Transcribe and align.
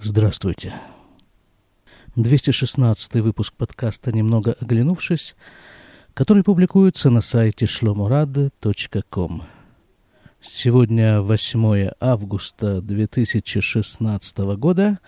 Здравствуйте. 0.00 0.74
216 2.14 3.14
выпуск 3.14 3.52
подкаста 3.54 4.12
«Немного 4.12 4.52
оглянувшись», 4.60 5.34
который 6.14 6.44
публикуется 6.44 7.10
на 7.10 7.20
сайте 7.20 7.64
shlomorad.com. 7.64 9.42
Сегодня 10.40 11.20
8 11.20 11.90
августа 11.98 12.80
2016 12.80 14.38
года, 14.38 15.00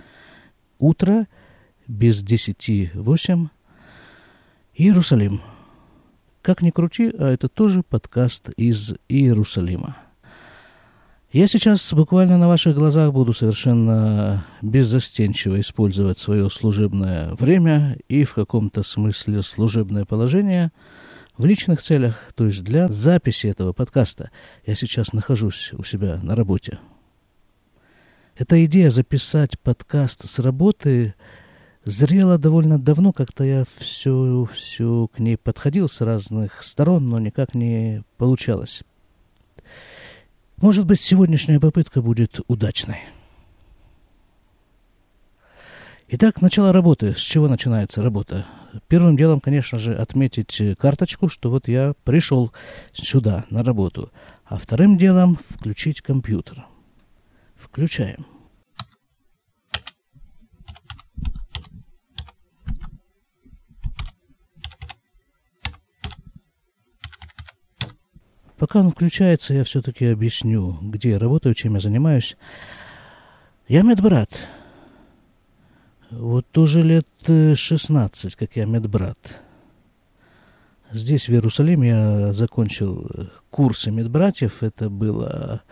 утро, 0.81 1.29
без 1.87 2.25
10 2.25 2.91
8, 2.93 3.49
Иерусалим. 4.75 5.41
Как 6.43 6.63
ни 6.63 6.71
крути, 6.71 7.15
а 7.17 7.29
это 7.29 7.49
тоже 7.49 7.85
подкаст 7.85 8.49
из 8.57 8.95
Иерусалима. 9.09 10.10
Я 11.33 11.47
сейчас 11.47 11.93
буквально 11.95 12.39
на 12.39 12.49
ваших 12.49 12.75
глазах 12.75 13.13
буду 13.13 13.33
совершенно 13.33 14.45
беззастенчиво 14.63 15.61
использовать 15.61 16.19
свое 16.19 16.51
служебное 16.51 17.35
время 17.35 17.99
и 18.09 18.25
в 18.25 18.35
каком-то 18.35 18.83
смысле 18.83 19.45
служебное 19.45 20.05
положение 20.05 20.73
в 21.39 21.47
личных 21.47 21.83
целях, 21.83 22.33
то 22.35 22.47
есть 22.47 22.65
для 22.65 22.89
записи 22.89 23.47
этого 23.47 23.73
подкаста. 23.73 24.33
Я 24.67 24.75
сейчас 24.75 25.13
нахожусь 25.13 25.73
у 25.79 25.85
себя 25.85 26.19
на 26.21 26.35
работе. 26.35 26.81
Эта 28.37 28.65
идея 28.65 28.91
записать 28.91 29.57
подкаст 29.61 30.29
с 30.29 30.41
работы 30.41 31.15
зрела 31.85 32.39
довольно 32.39 32.77
давно, 32.77 33.13
как-то 33.13 33.45
я 33.45 33.65
все, 33.79 34.49
все 34.53 35.07
к 35.07 35.21
ней 35.21 35.37
подходил 35.37 35.89
с 35.89 36.01
разных 36.01 36.65
сторон, 36.65 37.09
но 37.09 37.21
никак 37.21 37.55
не 37.55 38.03
получалось. 38.17 38.83
Может 40.61 40.85
быть, 40.85 41.01
сегодняшняя 41.01 41.59
попытка 41.59 42.03
будет 42.03 42.41
удачной. 42.47 43.01
Итак, 46.09 46.43
начало 46.43 46.71
работы. 46.73 47.15
С 47.15 47.21
чего 47.21 47.49
начинается 47.49 48.03
работа? 48.03 48.47
Первым 48.87 49.17
делом, 49.17 49.41
конечно 49.41 49.79
же, 49.79 49.95
отметить 49.95 50.61
карточку, 50.79 51.31
что 51.31 51.51
вот 51.51 51.67
я 51.67 51.95
пришел 52.05 52.53
сюда, 52.93 53.47
на 53.49 53.65
работу. 53.65 54.13
А 54.45 54.59
вторым 54.59 54.99
делом 54.99 55.39
включить 55.49 56.03
компьютер. 56.03 56.67
Включаем. 57.57 58.27
Пока 68.61 68.81
он 68.81 68.91
включается, 68.91 69.55
я 69.55 69.65
все-таки 69.65 70.05
объясню, 70.05 70.77
где 70.83 71.13
я 71.13 71.19
работаю, 71.19 71.55
чем 71.55 71.77
я 71.77 71.81
занимаюсь. 71.81 72.37
Я 73.69 73.81
медбрат. 73.81 74.29
Вот 76.11 76.47
тоже 76.51 76.83
лет 76.83 77.07
16, 77.27 78.37
как 78.37 78.57
я 78.57 78.67
медбрат. 78.67 79.17
Здесь, 80.93 81.29
в 81.29 81.33
Иерусалиме, 81.33 81.89
я 81.89 82.33
закончил 82.35 83.31
курсы 83.49 83.91
медбратьев. 83.91 84.63
Это 84.63 84.91
было... 84.91 85.63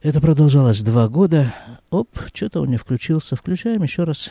Это 0.00 0.20
продолжалось 0.20 0.82
два 0.82 1.08
года. 1.08 1.52
Оп, 1.90 2.10
что-то 2.32 2.60
он 2.60 2.68
не 2.68 2.76
включился. 2.76 3.34
Включаем 3.34 3.82
еще 3.82 4.04
раз. 4.04 4.30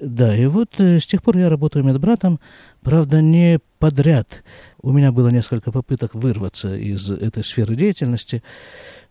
Да, 0.00 0.34
и 0.34 0.46
вот 0.46 0.78
э, 0.78 1.00
с 1.00 1.06
тех 1.06 1.22
пор 1.22 1.38
я 1.38 1.48
работаю 1.48 1.84
медбратом, 1.84 2.38
правда, 2.82 3.20
не 3.20 3.58
подряд. 3.80 4.44
У 4.80 4.92
меня 4.92 5.10
было 5.10 5.28
несколько 5.28 5.72
попыток 5.72 6.14
вырваться 6.14 6.76
из 6.76 7.10
этой 7.10 7.42
сферы 7.42 7.74
деятельности, 7.74 8.44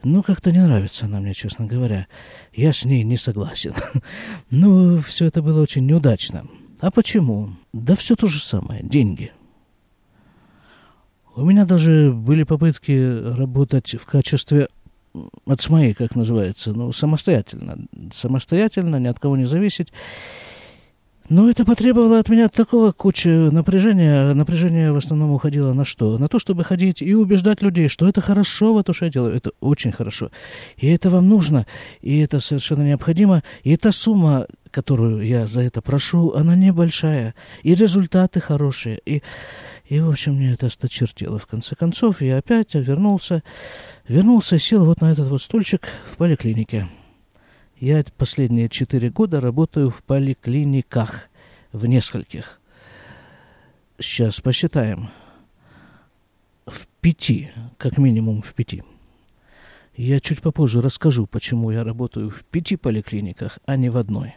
но 0.03 0.23
как-то 0.23 0.51
не 0.51 0.59
нравится 0.59 1.05
она 1.05 1.19
мне, 1.19 1.33
честно 1.33 1.65
говоря. 1.65 2.07
Я 2.53 2.71
с 2.71 2.85
ней 2.85 3.03
не 3.03 3.17
согласен. 3.17 3.73
Но 4.49 4.97
все 4.97 5.25
это 5.25 5.41
было 5.41 5.61
очень 5.61 5.85
неудачно. 5.85 6.47
А 6.79 6.91
почему? 6.91 7.49
Да 7.73 7.95
все 7.95 8.15
то 8.15 8.27
же 8.27 8.39
самое, 8.39 8.81
деньги. 8.83 9.31
У 11.35 11.43
меня 11.43 11.65
даже 11.65 12.11
были 12.13 12.43
попытки 12.43 13.35
работать 13.37 13.95
в 13.99 14.05
качестве 14.05 14.67
от 15.45 15.61
СМАИ, 15.61 15.93
как 15.93 16.15
называется, 16.15 16.71
ну, 16.73 16.91
самостоятельно. 16.91 17.87
Самостоятельно, 18.13 18.97
ни 18.97 19.07
от 19.07 19.19
кого 19.19 19.35
не 19.35 19.45
зависеть. 19.45 19.91
Но 21.29 21.49
это 21.49 21.65
потребовало 21.65 22.19
от 22.19 22.29
меня 22.29 22.47
такого 22.47 22.93
кучи 22.93 23.27
напряжения. 23.27 24.33
Напряжение 24.33 24.93
в 24.93 24.97
основном 24.97 25.31
уходило 25.31 25.73
на 25.73 25.83
что? 25.83 26.17
На 26.17 26.29
то, 26.29 26.39
чтобы 26.39 26.63
ходить 26.63 27.01
и 27.01 27.13
убеждать 27.13 27.61
людей, 27.61 27.89
что 27.89 28.07
это 28.07 28.21
хорошо, 28.21 28.71
вот 28.71 28.85
то, 28.85 28.93
что 28.93 29.05
я 29.05 29.11
делаю. 29.11 29.35
Это 29.35 29.51
очень 29.59 29.91
хорошо. 29.91 30.31
И 30.77 30.87
это 30.87 31.09
вам 31.09 31.27
нужно. 31.27 31.67
И 32.01 32.19
это 32.19 32.39
совершенно 32.39 32.83
необходимо. 32.83 33.43
И 33.63 33.73
эта 33.73 33.91
сумма, 33.91 34.47
которую 34.71 35.27
я 35.27 35.47
за 35.47 35.63
это 35.63 35.81
прошу, 35.81 36.31
она 36.31 36.55
небольшая. 36.55 37.35
И 37.61 37.75
результаты 37.75 38.39
хорошие. 38.39 39.01
И, 39.05 39.21
и 39.89 39.99
в 39.99 40.09
общем, 40.09 40.35
мне 40.35 40.53
это 40.53 40.67
осточертело. 40.67 41.39
В 41.39 41.45
конце 41.45 41.75
концов, 41.75 42.21
я 42.21 42.37
опять 42.37 42.73
вернулся. 42.73 43.43
Вернулся 44.07 44.57
сел 44.59 44.85
вот 44.85 45.01
на 45.01 45.11
этот 45.11 45.27
вот 45.27 45.41
стульчик 45.41 45.89
в 46.09 46.15
поликлинике. 46.15 46.87
Я 47.79 48.03
последние 48.17 48.69
четыре 48.69 49.11
года 49.11 49.39
работаю 49.39 49.91
в 49.91 50.01
поликлиниках, 50.01 51.29
в 51.71 51.85
нескольких. 51.85 52.59
Сейчас 53.99 54.41
посчитаем. 54.41 55.11
В 56.65 56.87
пяти, 57.01 57.51
как 57.77 57.99
минимум 57.99 58.41
в 58.41 58.55
пяти. 58.55 58.83
Я 59.95 60.19
чуть 60.19 60.41
попозже 60.41 60.81
расскажу, 60.81 61.27
почему 61.27 61.69
я 61.69 61.83
работаю 61.83 62.31
в 62.31 62.43
пяти 62.45 62.77
поликлиниках, 62.77 63.59
а 63.67 63.77
не 63.77 63.89
в 63.89 63.97
одной. 63.97 64.35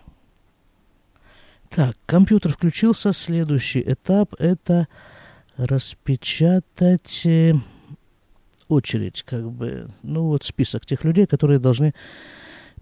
Так, 1.71 1.97
компьютер 2.05 2.53
включился. 2.53 3.15
Следующий 3.15 3.81
этап– 3.81 4.35
это 4.39 4.87
распечатать 5.57 7.25
э, 7.25 7.55
очередь, 8.69 9.23
как 9.23 9.51
бы, 9.51 9.89
ну 10.03 10.25
вот 10.25 10.45
список 10.45 10.85
тех 10.85 11.05
людей, 11.05 11.27
которые 11.27 11.59
должны 11.59 11.95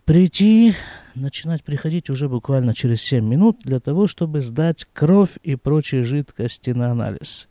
прийти, 0.08 0.74
начинать 1.14 1.62
приходить 1.62 2.08
уже 2.08 2.30
буквально 2.30 2.72
через 2.72 3.02
7 3.02 3.22
минут 3.22 3.58
для 3.62 3.78
того, 3.78 4.06
чтобы 4.06 4.40
сдать 4.40 4.86
кровь 4.94 5.36
и 5.42 5.54
прочие 5.54 6.02
жидкости 6.02 6.70
на 6.70 6.90
анализ. 6.90 7.46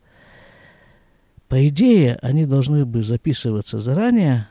По 1.50 1.68
идее, 1.68 2.18
они 2.24 2.48
должны 2.48 2.84
бы 2.84 3.04
записываться 3.04 3.78
заранее, 3.78 4.48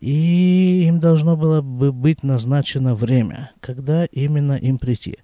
и 0.00 0.84
им 0.86 1.00
должно 1.00 1.34
было 1.34 1.62
бы 1.62 1.92
быть 1.92 2.22
назначено 2.22 2.94
время, 2.94 3.52
когда 3.60 4.04
именно 4.04 4.52
им 4.52 4.76
прийти. 4.78 5.16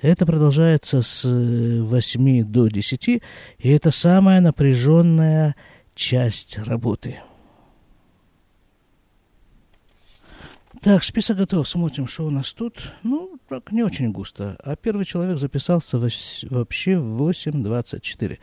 Это 0.00 0.24
продолжается 0.24 1.02
с 1.02 1.24
8 1.28 2.44
до 2.44 2.68
10, 2.68 3.06
и 3.06 3.20
это 3.58 3.90
самая 3.90 4.40
напряженная 4.40 5.56
часть 5.94 6.56
работы– 6.56 7.18
Так, 10.82 11.02
список 11.02 11.38
готов. 11.38 11.68
Смотрим, 11.68 12.06
что 12.06 12.26
у 12.26 12.30
нас 12.30 12.52
тут. 12.52 12.92
Ну, 13.02 13.38
так, 13.48 13.72
не 13.72 13.82
очень 13.82 14.12
густо. 14.12 14.56
А 14.62 14.76
первый 14.76 15.04
человек 15.04 15.38
записался 15.38 15.98
вообще 15.98 16.98
в 16.98 17.22
8.24. 17.28 18.38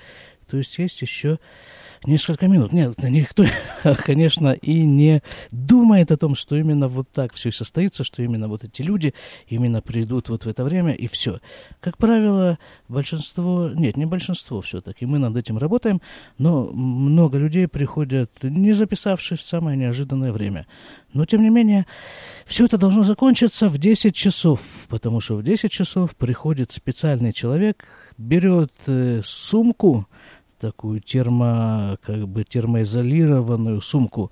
То 0.47 0.57
есть 0.57 0.77
есть 0.77 1.01
еще 1.01 1.39
несколько 2.07 2.47
минут. 2.47 2.73
Нет, 2.73 2.97
никто, 3.03 3.45
конечно, 4.05 4.53
и 4.53 4.83
не 4.83 5.21
думает 5.51 6.11
о 6.11 6.17
том, 6.17 6.35
что 6.35 6.55
именно 6.55 6.87
вот 6.87 7.09
так 7.09 7.33
все 7.33 7.49
и 7.49 7.51
состоится, 7.51 8.03
что 8.03 8.23
именно 8.23 8.47
вот 8.47 8.63
эти 8.63 8.81
люди 8.81 9.13
именно 9.47 9.81
придут 9.81 10.29
вот 10.29 10.45
в 10.45 10.49
это 10.49 10.63
время, 10.63 10.93
и 10.93 11.07
все. 11.07 11.39
Как 11.79 11.97
правило, 11.97 12.57
большинство, 12.87 13.69
нет, 13.73 13.97
не 13.97 14.05
большинство 14.05 14.61
все-таки, 14.61 15.05
мы 15.05 15.19
над 15.19 15.35
этим 15.37 15.57
работаем, 15.57 16.01
но 16.37 16.65
много 16.65 17.37
людей 17.37 17.67
приходят, 17.67 18.31
не 18.43 18.73
записавшись 18.73 19.39
в 19.39 19.47
самое 19.47 19.77
неожиданное 19.77 20.31
время. 20.31 20.65
Но, 21.15 21.25
тем 21.25 21.41
не 21.41 21.49
менее, 21.49 21.85
все 22.45 22.65
это 22.65 22.77
должно 22.77 23.03
закончиться 23.03 23.69
в 23.69 23.77
10 23.77 24.13
часов, 24.13 24.59
потому 24.89 25.21
что 25.21 25.37
в 25.37 25.43
10 25.43 25.71
часов 25.71 26.13
приходит 26.15 26.73
специальный 26.73 27.31
человек, 27.31 27.85
берет 28.17 28.73
э, 28.85 29.21
сумку, 29.23 30.07
такую 30.65 30.99
термо, 30.99 31.97
как 32.01 32.27
бы 32.27 32.43
термоизолированную 32.43 33.81
сумку 33.81 34.31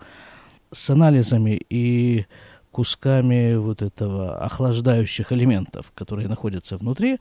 с 0.71 0.89
анализами 0.89 1.62
и 1.69 2.25
кусками 2.71 3.53
вот 3.53 3.83
этого 3.83 4.39
охлаждающих 4.44 5.31
элементов, 5.31 5.91
которые 5.94 6.27
находятся 6.27 6.77
внутри, 6.77 7.19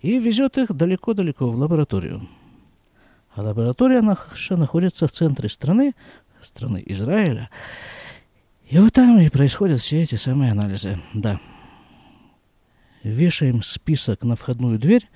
и 0.00 0.18
везет 0.18 0.58
их 0.58 0.74
далеко-далеко 0.74 1.48
в 1.48 1.56
лабораторию. 1.56 2.28
А 3.32 3.42
лаборатория 3.42 4.02
наша 4.02 4.56
находится 4.56 5.06
в 5.06 5.12
центре 5.12 5.48
страны, 5.48 5.94
страны 6.42 6.82
Израиля. 6.86 7.50
И 8.68 8.76
вот 8.80 8.92
там 8.92 9.20
и 9.20 9.28
происходят 9.28 9.80
все 9.80 10.02
эти 10.02 10.16
самые 10.16 10.50
анализы, 10.50 10.98
да. 11.14 11.38
Вешаем 13.04 13.62
список 13.62 14.24
на 14.24 14.34
входную 14.34 14.80
дверь, 14.80 15.08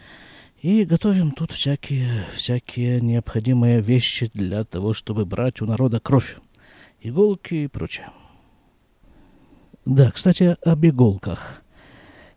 и 0.63 0.85
готовим 0.85 1.33
тут 1.33 1.51
всякие, 1.51 2.25
всякие 2.35 3.01
необходимые 3.01 3.81
вещи 3.81 4.31
для 4.33 4.65
того, 4.65 4.93
чтобы 4.93 5.27
брать 5.27 5.61
у 5.61 5.67
народа 5.67 5.99
кровь. 5.99 6.37
Иголки 7.01 7.55
и 7.55 7.67
прочее. 7.67 8.11
Да, 9.85 10.13
кстати, 10.13 10.57
об 10.65 10.87
иголках. 10.87 11.63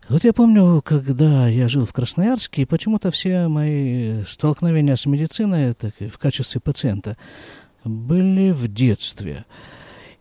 Вот 0.10 0.24
я 0.24 0.34
помню, 0.34 0.82
когда 0.84 1.48
я 1.48 1.68
жил 1.68 1.86
в 1.86 1.94
Красноярске, 1.94 2.66
почему-то 2.66 3.12
все 3.12 3.48
мои 3.48 4.24
столкновения 4.24 4.96
с 4.96 5.06
медициной 5.06 5.76
так, 5.76 5.94
в 6.00 6.18
качестве 6.18 6.60
пациента 6.60 7.18
были 7.84 8.52
в 8.52 8.68
детстве. 8.68 9.46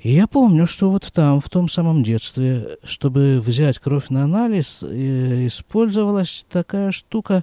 И 0.05 0.13
я 0.13 0.27
помню, 0.27 0.67
что 0.67 0.91
вот 0.91 1.11
там, 1.15 1.41
в 1.41 1.49
том 1.49 1.71
самом 1.71 2.03
детстве, 2.03 2.77
чтобы 2.85 3.41
взять 3.41 3.79
кровь 3.79 4.11
на 4.11 4.25
анализ, 4.25 4.81
э, 4.83 5.47
использовалась 5.47 6.45
такая 6.51 6.93
штука, 6.93 7.43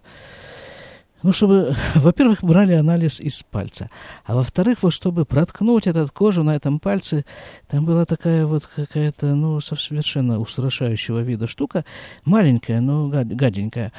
ну, 1.23 1.31
чтобы, 1.31 1.75
во-первых, 1.95 2.43
брали 2.43 2.73
анализ 2.73 3.19
из 3.19 3.43
пальца, 3.43 3.89
а 4.25 4.35
во-вторых, 4.35 4.79
вот 4.81 4.93
чтобы 4.93 5.25
проткнуть 5.25 5.87
этот 5.87 6.11
кожу 6.11 6.43
на 6.43 6.55
этом 6.55 6.79
пальце, 6.79 7.25
там 7.67 7.85
была 7.85 8.05
такая 8.05 8.45
вот 8.45 8.67
какая-то, 8.75 9.27
ну, 9.35 9.59
совершенно 9.59 10.39
устрашающего 10.39 11.19
вида 11.19 11.47
штука, 11.47 11.85
маленькая, 12.25 12.81
но 12.81 13.07
гаденькая, 13.07 13.91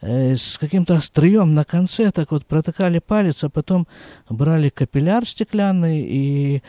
э, 0.00 0.36
с 0.36 0.58
каким-то 0.58 0.96
острием 0.96 1.54
на 1.54 1.64
конце, 1.64 2.10
так 2.10 2.30
вот 2.30 2.46
протыкали 2.46 2.98
палец, 2.98 3.44
а 3.44 3.50
потом 3.50 3.86
брали 4.28 4.68
капилляр 4.68 5.26
стеклянный 5.26 6.00
и 6.00 6.62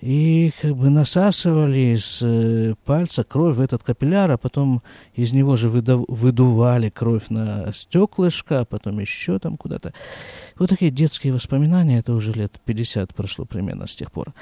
и 0.00 0.52
как 0.62 0.76
бы 0.76 0.88
насасывали 0.88 1.94
из 1.94 2.20
э, 2.22 2.74
пальца 2.84 3.22
кровь 3.22 3.56
в 3.56 3.60
этот 3.60 3.82
капилляр, 3.82 4.30
а 4.30 4.38
потом 4.38 4.82
из 5.14 5.32
него 5.32 5.56
же 5.56 5.68
выдували 5.68 6.88
кровь 6.88 7.28
на 7.28 7.70
стеклышко, 7.72 8.60
а 8.60 8.64
потом 8.64 8.98
еще 8.98 9.38
там 9.38 9.56
куда-то. 9.56 9.92
Вот 10.58 10.70
такие 10.70 10.90
детские 10.90 11.34
воспоминания, 11.34 11.98
это 11.98 12.14
уже 12.14 12.32
лет 12.32 12.60
50 12.64 13.14
прошло 13.14 13.44
примерно 13.44 13.86
с 13.86 13.94
тех 13.94 14.10
пор. 14.10 14.32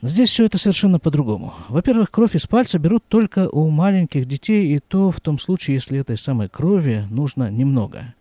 Здесь 0.00 0.30
все 0.30 0.44
это 0.44 0.58
совершенно 0.58 1.00
по-другому. 1.00 1.54
Во-первых, 1.68 2.12
кровь 2.12 2.36
из 2.36 2.46
пальца 2.46 2.78
берут 2.78 3.04
только 3.08 3.48
у 3.48 3.68
маленьких 3.68 4.26
детей, 4.26 4.76
и 4.76 4.78
то 4.78 5.10
в 5.10 5.20
том 5.20 5.40
случае, 5.40 5.74
если 5.74 5.98
этой 5.98 6.16
самой 6.16 6.48
крови 6.48 7.04
нужно 7.10 7.50
немного. 7.50 8.14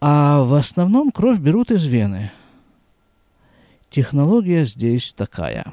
А 0.00 0.44
в 0.44 0.54
основном 0.54 1.10
кровь 1.10 1.40
берут 1.40 1.72
из 1.72 1.84
вены– 1.84 2.30
Технология 3.94 4.64
здесь 4.64 5.12
такая. 5.12 5.72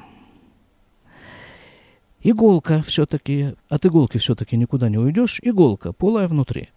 Иголка 2.22 2.84
все-таки, 2.84 3.56
от 3.68 3.84
иголки 3.88 4.20
все-таки 4.20 4.56
никуда 4.58 4.90
не 4.90 5.00
уйдешь, 5.00 5.40
иголка 5.42 5.92
полая 5.92 6.28
внутри. 6.28 6.70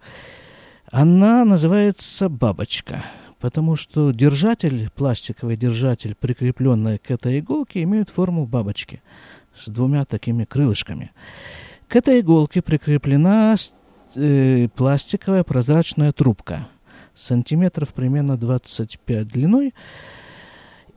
Она 0.91 1.45
называется 1.45 2.29
бабочка, 2.29 3.05
потому 3.39 3.75
что 3.75 4.09
держатель, 4.09 4.89
пластиковый 4.95 5.55
держатель, 5.55 6.15
прикрепленный 6.15 6.97
к 6.97 7.11
этой 7.11 7.37
иголке, 7.37 7.83
имеет 7.83 8.09
форму 8.09 8.47
бабочки 8.47 9.03
с 9.55 9.67
двумя 9.67 10.05
такими 10.05 10.45
крылышками. 10.45 11.11
К 11.87 11.97
этой 11.97 12.21
иголке 12.21 12.63
прикреплена 12.63 13.55
э, 14.15 14.67
пластиковая 14.75 15.43
прозрачная 15.43 16.11
трубка, 16.11 16.69
сантиметров 17.13 17.93
примерно 17.93 18.35
25 18.35 19.27
длиной, 19.27 19.75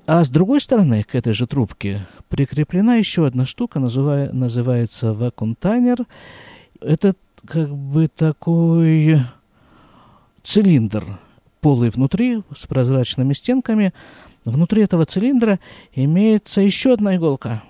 а 0.09 0.25
с 0.25 0.31
другой 0.31 0.63
стороны 0.63 1.03
к 1.03 1.15
этой 1.15 1.35
же 1.35 1.47
трубке 1.47 2.07
прикреплена 2.31 2.95
еще 2.95 3.27
одна 3.27 3.45
штука, 3.45 3.79
называя, 3.79 4.33
называется 4.33 5.13
вакуумтайнер. 5.13 6.07
Это 6.81 7.15
как 7.47 7.69
бы 7.69 8.09
такой 8.09 9.21
цилиндр 10.43 11.05
полый 11.61 11.91
внутри 11.91 12.43
с 12.57 12.67
прозрачными 12.67 13.35
стенками. 13.35 13.93
Внутри 14.47 14.83
этого 14.83 15.05
цилиндра 15.05 15.61
имеется 15.93 16.63
еще 16.63 16.95
одна 16.95 17.17
иголка. 17.17 17.63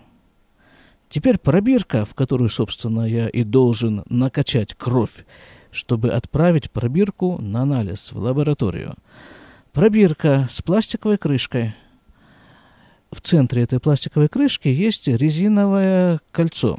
Теперь 1.09 1.39
пробирка, 1.39 2.05
в 2.05 2.15
которую, 2.15 2.51
собственно, 2.51 3.03
я 3.03 3.29
и 3.29 3.43
должен 3.43 4.05
накачать 4.09 4.75
кровь, 4.75 5.27
чтобы 5.73 6.11
отправить 6.11 6.71
пробирку 6.71 7.43
на 7.43 7.63
анализ 7.63 8.13
в 8.13 8.19
лабораторию. 8.21 8.95
Пробирка 9.73 10.47
с 10.49 10.63
пластиковой 10.63 11.19
крышкой– 11.19 11.75
в 13.11 13.21
центре 13.21 13.63
этой 13.63 13.81
пластиковой 13.81 14.29
крышки 14.29 14.69
есть 14.69 15.09
резиновое 15.09 16.21
кольцо. 16.31 16.79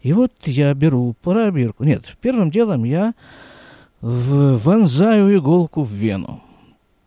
И 0.00 0.12
вот 0.12 0.32
я 0.44 0.74
беру 0.74 1.14
пробирку. 1.22 1.84
Нет, 1.84 2.16
первым 2.20 2.50
делом 2.50 2.84
я 2.84 3.14
вонзаю 4.00 5.34
иголку 5.34 5.82
в 5.82 5.90
вену. 5.90 6.42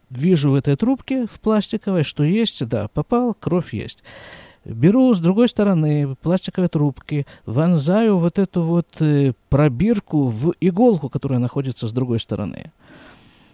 Вижу 0.10 0.52
в 0.52 0.56
этой 0.56 0.76
трубке, 0.76 1.28
в 1.28 1.40
пластиковой, 1.40 2.04
что 2.04 2.24
есть, 2.24 2.66
да, 2.66 2.88
попал, 2.88 3.36
кровь 3.40 3.74
есть. 3.74 4.04
Беру 4.66 5.14
с 5.14 5.20
другой 5.20 5.48
стороны 5.48 6.16
пластиковой 6.16 6.70
трубки, 6.70 7.28
вонзаю 7.46 8.18
вот 8.18 8.40
эту 8.40 8.64
вот 8.64 8.88
э, 9.00 9.34
пробирку 9.50 10.28
в 10.28 10.54
иголку, 10.60 11.10
которая 11.10 11.40
находится 11.40 11.88
с 11.88 11.92
другой 11.92 12.20
стороны. 12.20 12.72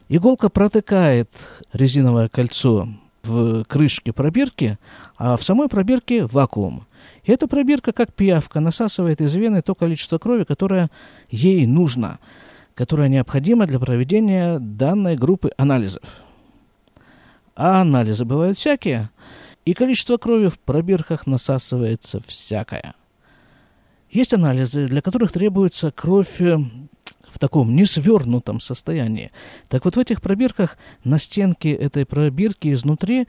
Иголка 0.09 0.49
протыкает 0.49 1.29
резиновое 1.71 2.29
кольцо 2.29 2.87
в 3.23 3.63
крышке 3.65 4.11
пробирки, 4.13 4.77
а 5.17 5.37
в 5.37 5.43
самой 5.43 5.69
пробирке 5.69 6.25
вакуум. 6.25 6.85
И 7.23 7.31
эта 7.31 7.47
пробирка, 7.47 7.93
как 7.93 8.13
пиявка, 8.13 8.59
насасывает 8.59 9.21
из 9.21 9.33
вены 9.35 9.61
то 9.61 9.75
количество 9.75 10.17
крови, 10.17 10.43
которое 10.43 10.89
ей 11.29 11.65
нужно, 11.65 12.19
которое 12.75 13.07
необходимо 13.07 13.65
для 13.65 13.79
проведения 13.79 14.59
данной 14.59 15.15
группы 15.15 15.51
анализов. 15.57 16.03
А 17.55 17.81
анализы 17.81 18.25
бывают 18.25 18.57
всякие, 18.57 19.09
и 19.65 19.73
количество 19.73 20.17
крови 20.17 20.49
в 20.49 20.59
пробирках 20.59 21.27
насасывается 21.27 22.19
всякое. 22.25 22.95
Есть 24.09 24.33
анализы, 24.33 24.87
для 24.87 25.01
которых 25.01 25.31
требуется 25.31 25.91
кровь 25.91 26.39
э, 26.39 26.59
в 27.33 27.39
таком 27.39 27.75
несвернутом 27.75 28.61
состоянии. 28.61 29.31
Так 29.67 29.85
вот 29.85 29.95
в 29.95 29.99
этих 29.99 30.21
пробирках 30.21 30.77
на 31.03 31.17
стенке 31.17 31.73
этой 31.73 32.05
пробирки 32.05 32.71
изнутри 32.71 33.27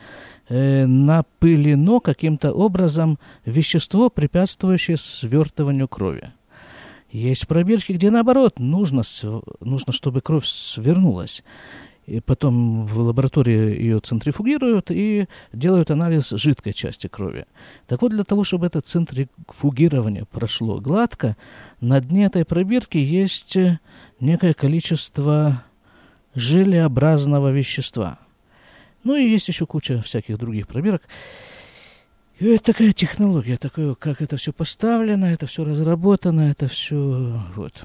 э, 0.49 0.87
напылено 0.87 2.01
каким-то 2.01 2.53
образом 2.53 3.19
вещество, 3.47 4.11
препятствующее 4.11 4.99
свертыванию 4.99 5.89
крови. 5.89 6.33
Есть 7.11 7.47
пробирки, 7.47 7.93
где 7.93 8.11
наоборот 8.11 8.59
нужно, 8.59 9.03
нужно 9.61 9.93
чтобы 9.93 10.21
кровь 10.21 10.47
свернулась 10.47 11.43
и 12.07 12.21
потом 12.21 12.87
в 12.87 12.99
лаборатории 12.99 13.81
ее 13.81 14.01
центрифугируют 14.01 14.91
и 14.91 15.27
делают 15.53 15.91
анализ 15.91 16.31
жидкой 16.31 16.73
части 16.73 17.07
крови. 17.07 17.47
Так 17.87 18.03
вот, 18.03 18.11
для 18.11 18.25
того, 18.25 18.45
чтобы 18.45 18.67
это 18.67 18.81
центрифугирование 18.81 20.27
прошло 20.27 20.81
гладко, 20.81 21.37
на 21.81 22.01
дне 22.01 22.27
этой 22.27 22.45
пробирки 22.45 22.99
есть 22.99 23.57
некое 24.21 24.55
количество 24.55 25.65
желеобразного 26.35 27.53
вещества. 27.53 28.19
Ну 29.03 29.15
и 29.17 29.29
есть 29.29 29.49
еще 29.49 29.67
куча 29.67 30.03
всяких 30.03 30.39
других 30.39 30.67
пробирок. 30.67 31.03
И 32.39 32.47
это 32.47 32.73
такая 32.73 32.93
технология, 32.93 33.57
такое, 33.57 33.95
как 33.95 34.21
это 34.21 34.37
все 34.37 34.53
поставлено, 34.53 35.27
это 35.27 35.47
все 35.47 35.65
разработано, 35.65 36.51
это 36.51 36.67
все 36.67 37.41
вот. 37.55 37.85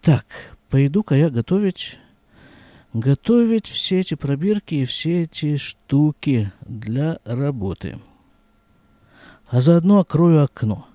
Так, 0.00 0.26
пойду-ка 0.68 1.14
я 1.14 1.30
готовить 1.30 1.98
готовить 2.92 3.68
все 3.68 4.00
эти 4.00 4.14
пробирки 4.14 4.74
и 4.74 4.84
все 4.84 5.22
эти 5.22 5.56
штуки 5.56 6.52
для 6.60 7.18
работы. 7.24 7.98
А 9.48 9.60
заодно 9.60 10.00
открою 10.00 10.44
окно. 10.44 10.86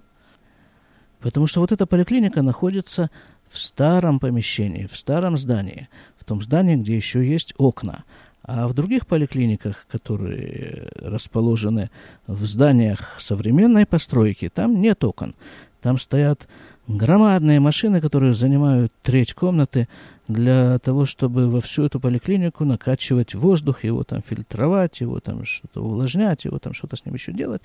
Потому 1.19 1.47
что 1.47 1.61
вот 1.61 1.71
эта 1.71 1.85
поликлиника 1.85 2.41
находится 2.41 3.09
в 3.49 3.57
старом 3.57 4.19
помещении, 4.19 4.85
в 4.85 4.95
старом 4.95 5.37
здании, 5.37 5.89
в 6.17 6.25
том 6.25 6.41
здании, 6.41 6.75
где 6.75 6.95
еще 6.95 7.27
есть 7.27 7.53
окна. 7.57 8.03
А 8.43 8.67
в 8.67 8.73
других 8.73 9.07
поликлиниках, 9.07 9.87
которые 9.87 10.89
расположены 10.95 11.89
в 12.27 12.45
зданиях 12.45 13.19
современной 13.19 13.85
постройки, 13.85 14.49
там 14.49 14.79
нет 14.79 15.03
окон. 15.03 15.35
Там 15.81 15.97
стоят 15.97 16.47
громадные 16.87 17.59
машины, 17.59 18.01
которые 18.01 18.33
занимают 18.33 18.93
треть 19.03 19.33
комнаты 19.33 19.87
для 20.27 20.77
того, 20.79 21.05
чтобы 21.05 21.49
во 21.49 21.61
всю 21.61 21.83
эту 21.83 21.99
поликлинику 21.99 22.65
накачивать 22.65 23.35
воздух, 23.35 23.83
его 23.83 24.03
там 24.03 24.23
фильтровать, 24.25 25.01
его 25.01 25.19
там 25.19 25.45
что-то 25.45 25.83
увлажнять, 25.83 26.45
его 26.45 26.59
там 26.59 26.73
что-то 26.73 26.95
с 26.95 27.05
ним 27.05 27.15
еще 27.15 27.31
делать. 27.33 27.61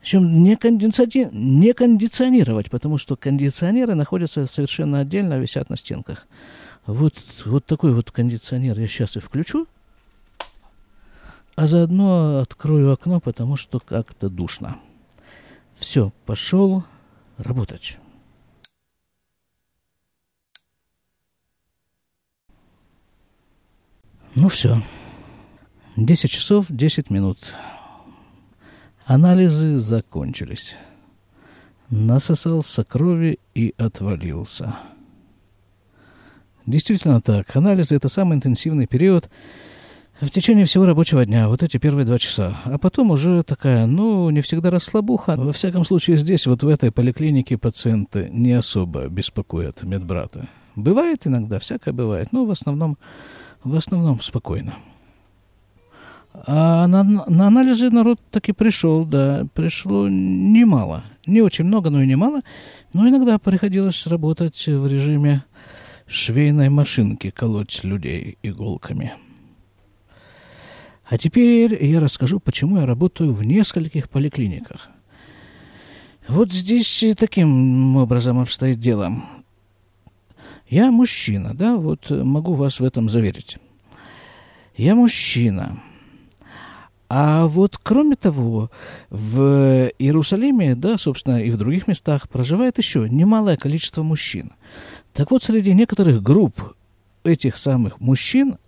Причем 0.00 0.42
не, 0.42 0.56
кондициони... 0.56 1.28
не 1.32 1.72
кондиционировать, 1.72 2.70
потому 2.70 2.96
что 2.98 3.16
кондиционеры 3.16 3.94
находятся 3.94 4.46
совершенно 4.46 5.00
отдельно, 5.00 5.38
висят 5.38 5.68
на 5.68 5.76
стенках. 5.76 6.26
Вот, 6.86 7.14
вот 7.44 7.66
такой 7.66 7.92
вот 7.92 8.12
кондиционер 8.12 8.78
я 8.78 8.86
сейчас 8.86 9.16
и 9.16 9.20
включу, 9.20 9.66
а 11.56 11.66
заодно 11.66 12.38
открою 12.38 12.92
окно, 12.92 13.18
потому 13.18 13.56
что 13.56 13.80
как-то 13.80 14.28
душно. 14.28 14.76
Все, 15.74 16.12
пошел 16.24 16.84
работать. 17.38 17.98
Ну 24.36 24.50
все. 24.50 24.82
10 25.96 26.30
часов 26.30 26.66
10 26.68 27.08
минут. 27.08 27.38
Анализы 29.06 29.76
закончились. 29.76 30.76
насосался 31.88 32.84
крови 32.84 33.38
и 33.54 33.72
отвалился. 33.78 34.76
Действительно 36.66 37.22
так. 37.22 37.56
Анализы– 37.56 37.94
это 37.96 38.08
самый 38.08 38.36
интенсивный 38.36 38.86
период 38.86 39.30
в 40.20 40.28
течение 40.28 40.66
всего 40.66 40.84
рабочего 40.84 41.24
дня, 41.24 41.48
вот 41.48 41.62
эти 41.62 41.78
первые 41.78 42.04
два 42.04 42.18
часа. 42.18 42.58
А 42.64 42.76
потом 42.76 43.12
уже 43.12 43.42
такая, 43.42 43.86
ну, 43.86 44.28
не 44.28 44.42
всегда 44.42 44.68
расслабуха. 44.68 45.36
Во 45.38 45.52
всяком 45.52 45.86
случае, 45.86 46.18
здесь, 46.18 46.46
вот 46.46 46.62
в 46.62 46.68
этой 46.68 46.92
поликлинике, 46.92 47.56
пациенты 47.56 48.28
не 48.30 48.52
особо 48.52 49.08
беспокоят 49.08 49.82
медбрата. 49.82 50.48
Бывает 50.74 51.26
иногда, 51.26 51.58
всякое 51.58 51.94
бывает, 51.94 52.32
но 52.32 52.44
в 52.44 52.50
основном, 52.50 52.98
в 53.64 53.74
основном 53.74 54.20
спокойно. 54.20 54.76
А 56.46 56.86
на, 56.86 57.02
на 57.02 57.46
анализы 57.46 57.90
народ 57.90 58.20
таки 58.30 58.52
пришел, 58.52 59.04
да, 59.04 59.46
пришло 59.54 60.08
немало. 60.08 61.04
Не 61.26 61.40
очень 61.40 61.64
много, 61.64 61.90
но 61.90 62.02
и 62.02 62.06
немало. 62.06 62.42
Но 62.92 63.08
иногда 63.08 63.38
приходилось 63.38 64.06
работать 64.06 64.66
в 64.66 64.86
режиме 64.86 65.44
швейной 66.06 66.68
машинки, 66.68 67.30
колоть 67.30 67.82
людей 67.84 68.38
иголками. 68.42 69.14
А 71.08 71.18
теперь 71.18 71.84
я 71.84 72.00
расскажу, 72.00 72.40
почему 72.40 72.78
я 72.78 72.86
работаю 72.86 73.32
в 73.32 73.42
нескольких 73.44 74.10
поликлиниках. 74.10 74.88
Вот 76.28 76.52
здесь 76.52 77.04
таким 77.16 77.96
образом 77.96 78.40
обстоит 78.40 78.80
дело. 78.80 79.22
Я 80.68 80.90
мужчина, 80.90 81.54
да, 81.54 81.76
вот 81.76 82.10
могу 82.10 82.54
вас 82.54 82.80
в 82.80 82.84
этом 82.84 83.08
заверить. 83.08 83.58
Я 84.76 84.94
мужчина– 84.94 85.82
а 87.08 87.46
вот 87.46 87.78
кроме 87.80 88.16
того, 88.16 88.70
в 89.10 89.92
Иерусалиме, 89.98 90.74
да, 90.74 90.98
собственно, 90.98 91.40
и 91.40 91.50
в 91.50 91.56
других 91.56 91.86
местах 91.86 92.28
проживает 92.28 92.78
еще 92.78 93.08
немалое 93.08 93.56
количество 93.56 94.02
мужчин. 94.02 94.52
Так 95.12 95.30
вот, 95.30 95.44
среди 95.44 95.72
некоторых 95.72 96.22
групп 96.22 96.74
этих 97.22 97.58
самых 97.58 98.00
мужчин, 98.00 98.58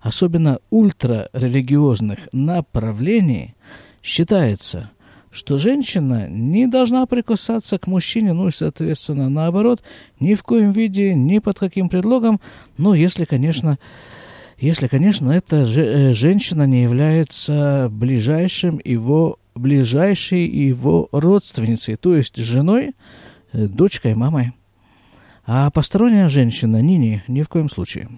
особенно 0.00 0.58
ультрарелигиозных 0.70 2.18
направлений, 2.32 3.54
считается, 4.02 4.90
что 5.34 5.58
женщина 5.58 6.28
не 6.28 6.68
должна 6.68 7.04
прикасаться 7.06 7.76
к 7.78 7.88
мужчине, 7.88 8.32
ну 8.32 8.48
и, 8.48 8.52
соответственно, 8.52 9.28
наоборот, 9.28 9.82
ни 10.20 10.34
в 10.34 10.44
коем 10.44 10.70
виде, 10.70 11.12
ни 11.14 11.40
под 11.40 11.58
каким 11.58 11.88
предлогом, 11.88 12.40
ну, 12.78 12.94
если, 12.94 13.24
конечно, 13.24 13.78
если, 14.58 14.86
конечно, 14.86 15.32
эта 15.32 15.66
э, 15.66 16.14
женщина 16.14 16.66
не 16.66 16.84
является 16.84 17.88
ближайшим 17.90 18.80
его, 18.84 19.38
ближайшей 19.56 20.46
его 20.46 21.08
родственницей, 21.10 21.96
то 21.96 22.14
есть 22.14 22.36
женой, 22.36 22.92
э, 23.52 23.66
дочкой, 23.66 24.14
мамой. 24.14 24.52
А 25.46 25.68
посторонняя 25.70 26.28
женщина, 26.28 26.80
ни-ни, 26.80 27.24
ни 27.26 27.42
в 27.42 27.48
коем 27.48 27.68
случае. 27.68 28.08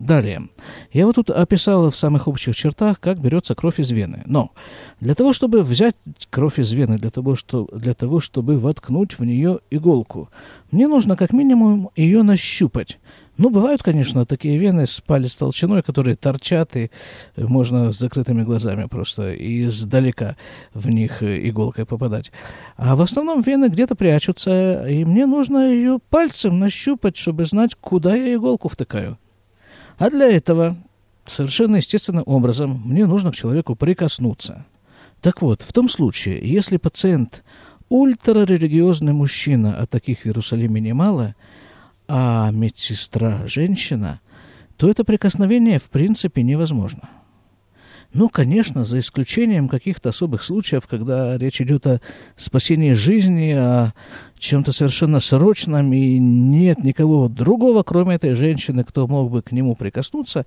Далее. 0.00 0.48
Я 0.92 1.04
вот 1.04 1.16
тут 1.16 1.28
описал 1.28 1.90
в 1.90 1.94
самых 1.94 2.26
общих 2.26 2.56
чертах, 2.56 2.98
как 3.00 3.20
берется 3.20 3.54
кровь 3.54 3.78
из 3.78 3.90
вены. 3.90 4.22
Но 4.24 4.50
для 4.98 5.14
того, 5.14 5.34
чтобы 5.34 5.62
взять 5.62 5.94
кровь 6.30 6.58
из 6.58 6.72
вены, 6.72 6.96
для 6.96 7.10
того, 7.10 7.36
что, 7.36 7.68
для 7.70 7.92
того 7.92 8.18
чтобы 8.18 8.58
воткнуть 8.58 9.18
в 9.18 9.24
нее 9.26 9.60
иголку, 9.70 10.30
мне 10.70 10.88
нужно 10.88 11.18
как 11.18 11.34
минимум 11.34 11.90
ее 11.96 12.22
нащупать. 12.22 12.98
Ну, 13.36 13.50
бывают, 13.50 13.82
конечно, 13.82 14.24
такие 14.24 14.56
вены 14.56 14.86
с 14.86 15.02
палец 15.02 15.34
толщиной, 15.34 15.82
которые 15.82 16.16
торчат, 16.16 16.76
и 16.76 16.90
можно 17.36 17.92
с 17.92 17.98
закрытыми 17.98 18.42
глазами 18.42 18.86
просто 18.86 19.34
издалека 19.34 20.38
в 20.72 20.88
них 20.88 21.22
иголкой 21.22 21.84
попадать. 21.84 22.32
А 22.78 22.96
в 22.96 23.02
основном 23.02 23.42
вены 23.42 23.68
где-то 23.68 23.96
прячутся, 23.96 24.86
и 24.86 25.04
мне 25.04 25.26
нужно 25.26 25.70
ее 25.70 25.98
пальцем 26.08 26.58
нащупать, 26.58 27.18
чтобы 27.18 27.44
знать, 27.44 27.74
куда 27.74 28.14
я 28.14 28.34
иголку 28.34 28.70
втыкаю. 28.70 29.18
А 30.00 30.10
для 30.10 30.26
этого 30.28 30.76
совершенно 31.26 31.76
естественным 31.76 32.24
образом 32.26 32.82
мне 32.84 33.06
нужно 33.06 33.30
к 33.30 33.36
человеку 33.36 33.76
прикоснуться. 33.76 34.66
Так 35.20 35.42
вот, 35.42 35.62
в 35.62 35.72
том 35.72 35.88
случае, 35.88 36.40
если 36.42 36.76
пациент 36.76 37.44
ультрарелигиозный 37.88 39.12
мужчина, 39.12 39.76
а 39.78 39.86
таких 39.86 40.22
в 40.22 40.26
Иерусалиме 40.26 40.80
немало– 40.80 41.36
а 42.12 42.50
медсестра 42.50 43.46
женщина, 43.46 44.20
то 44.76 44.90
это 44.90 45.04
прикосновение 45.04 45.78
в 45.78 45.84
принципе 45.84 46.42
невозможно. 46.42 47.08
Ну, 48.12 48.28
конечно, 48.28 48.84
за 48.84 48.98
исключением 48.98 49.68
каких-то 49.68 50.08
особых 50.08 50.42
случаев, 50.42 50.88
когда 50.88 51.38
речь 51.38 51.60
идет 51.60 51.86
о 51.86 52.00
спасении 52.36 52.92
жизни, 52.92 53.52
о 53.52 53.92
чем-то 54.36 54.72
совершенно 54.72 55.20
срочном, 55.20 55.92
и 55.92 56.18
нет 56.18 56.82
никого 56.82 57.28
другого, 57.28 57.84
кроме 57.84 58.16
этой 58.16 58.34
женщины, 58.34 58.82
кто 58.82 59.06
мог 59.06 59.30
бы 59.30 59.42
к 59.42 59.52
нему 59.52 59.76
прикоснуться, 59.76 60.44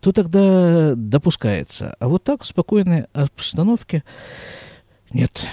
то 0.00 0.12
тогда 0.12 0.94
допускается. 0.96 1.96
А 1.98 2.08
вот 2.08 2.24
так 2.24 2.44
в 2.44 2.46
спокойной 2.46 3.04
обстановке 3.12 4.04
нет. 5.12 5.46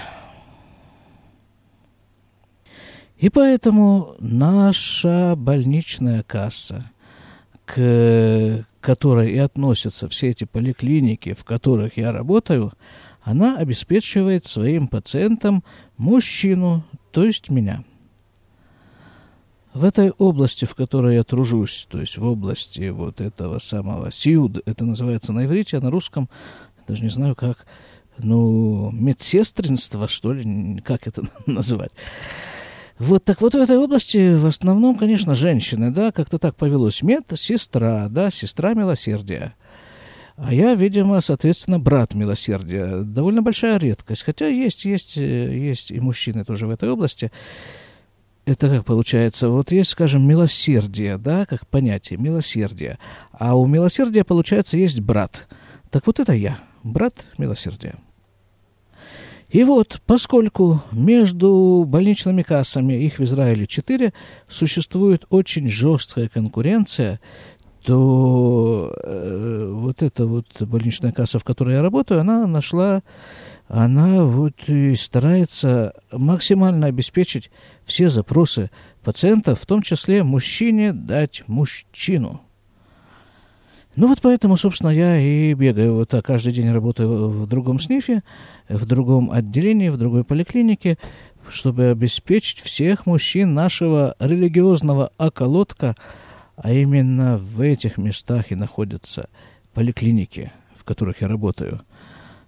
И 3.18 3.28
поэтому 3.28 4.14
наша 4.18 5.34
больничная 5.36 6.22
касса, 6.22 6.90
к 7.66 8.64
которой 8.80 9.32
и 9.32 9.38
относятся 9.38 10.08
все 10.08 10.28
эти 10.30 10.44
поликлиники, 10.44 11.34
в 11.34 11.44
которых 11.44 11.96
я 11.96 12.12
работаю, 12.12 12.72
она 13.22 13.56
обеспечивает 13.58 14.46
своим 14.46 14.88
пациентам 14.88 15.62
мужчину, 15.96 16.84
то 17.12 17.24
есть 17.24 17.50
меня. 17.50 17.84
В 19.72 19.84
этой 19.84 20.10
области, 20.10 20.64
в 20.64 20.74
которой 20.74 21.14
я 21.14 21.22
тружусь, 21.22 21.86
то 21.88 22.00
есть 22.00 22.16
в 22.16 22.24
области 22.24 22.88
вот 22.88 23.20
этого 23.20 23.58
самого 23.58 24.10
сиуд, 24.10 24.62
это 24.66 24.84
называется 24.84 25.32
на 25.32 25.44
иврите, 25.44 25.76
а 25.76 25.80
на 25.80 25.90
русском, 25.90 26.28
даже 26.88 27.04
не 27.04 27.10
знаю 27.10 27.36
как, 27.36 27.66
ну, 28.18 28.90
медсестринство, 28.90 30.08
что 30.08 30.32
ли, 30.32 30.80
как 30.80 31.06
это 31.06 31.22
называть. 31.46 31.92
Вот 33.00 33.24
так 33.24 33.40
вот 33.40 33.54
в 33.54 33.56
этой 33.56 33.78
области 33.78 34.34
в 34.34 34.44
основном, 34.44 34.98
конечно, 34.98 35.34
женщины, 35.34 35.90
да, 35.90 36.12
как-то 36.12 36.38
так 36.38 36.54
повелось. 36.54 37.02
Мед, 37.02 37.32
сестра, 37.34 38.08
да, 38.10 38.30
сестра 38.30 38.74
милосердия. 38.74 39.54
А 40.36 40.52
я, 40.52 40.74
видимо, 40.74 41.22
соответственно, 41.22 41.78
брат 41.78 42.14
милосердия. 42.14 43.02
Довольно 43.02 43.40
большая 43.40 43.78
редкость. 43.78 44.22
Хотя 44.22 44.48
есть, 44.48 44.84
есть, 44.84 45.16
есть 45.16 45.90
и 45.90 45.98
мужчины 45.98 46.44
тоже 46.44 46.66
в 46.66 46.70
этой 46.70 46.90
области. 46.90 47.32
Это 48.44 48.68
как 48.68 48.84
получается? 48.84 49.48
Вот 49.48 49.72
есть, 49.72 49.90
скажем, 49.90 50.28
милосердие, 50.28 51.16
да, 51.16 51.46
как 51.46 51.66
понятие, 51.66 52.18
милосердие. 52.18 52.98
А 53.32 53.56
у 53.56 53.64
милосердия, 53.64 54.24
получается, 54.24 54.76
есть 54.76 55.00
брат. 55.00 55.48
Так 55.90 56.06
вот 56.06 56.20
это 56.20 56.34
я, 56.34 56.58
брат 56.82 57.14
милосердия. 57.38 57.94
И 59.50 59.64
вот, 59.64 60.00
поскольку 60.06 60.80
между 60.92 61.84
больничными 61.86 62.42
кассами, 62.42 62.94
их 62.94 63.18
в 63.18 63.24
Израиле 63.24 63.66
четыре, 63.66 64.12
существует 64.48 65.24
очень 65.28 65.66
жесткая 65.66 66.28
конкуренция, 66.28 67.20
то 67.84 68.94
э, 69.02 69.72
вот 69.74 70.02
эта 70.02 70.26
вот 70.26 70.46
больничная 70.60 71.10
касса, 71.12 71.38
в 71.38 71.44
которой 71.44 71.74
я 71.74 71.82
работаю, 71.82 72.20
она 72.20 72.46
нашла, 72.46 73.02
она 73.66 74.22
вот 74.24 74.68
и 74.68 74.94
старается 74.94 75.94
максимально 76.12 76.86
обеспечить 76.86 77.50
все 77.84 78.08
запросы 78.08 78.70
пациентов, 79.02 79.60
в 79.60 79.66
том 79.66 79.82
числе 79.82 80.22
мужчине 80.22 80.92
дать 80.92 81.42
мужчину– 81.48 82.42
ну 84.00 84.06
вот 84.06 84.20
поэтому, 84.22 84.56
собственно, 84.56 84.88
я 84.88 85.18
и 85.20 85.52
бегаю 85.52 85.96
вот 85.96 86.08
так, 86.08 86.24
каждый 86.24 86.54
день 86.54 86.70
работаю 86.70 87.28
в 87.28 87.46
другом 87.46 87.78
СНИФе, 87.78 88.22
в 88.70 88.86
другом 88.86 89.30
отделении, 89.30 89.90
в 89.90 89.98
другой 89.98 90.24
поликлинике, 90.24 90.96
чтобы 91.50 91.90
обеспечить 91.90 92.60
всех 92.60 93.04
мужчин 93.04 93.52
нашего 93.52 94.16
религиозного 94.18 95.12
околотка, 95.18 95.96
а 96.56 96.72
именно 96.72 97.36
в 97.36 97.60
этих 97.60 97.98
местах 97.98 98.50
и 98.50 98.54
находятся 98.54 99.28
поликлиники, 99.74 100.50
в 100.78 100.84
которых 100.84 101.20
я 101.20 101.28
работаю. 101.28 101.82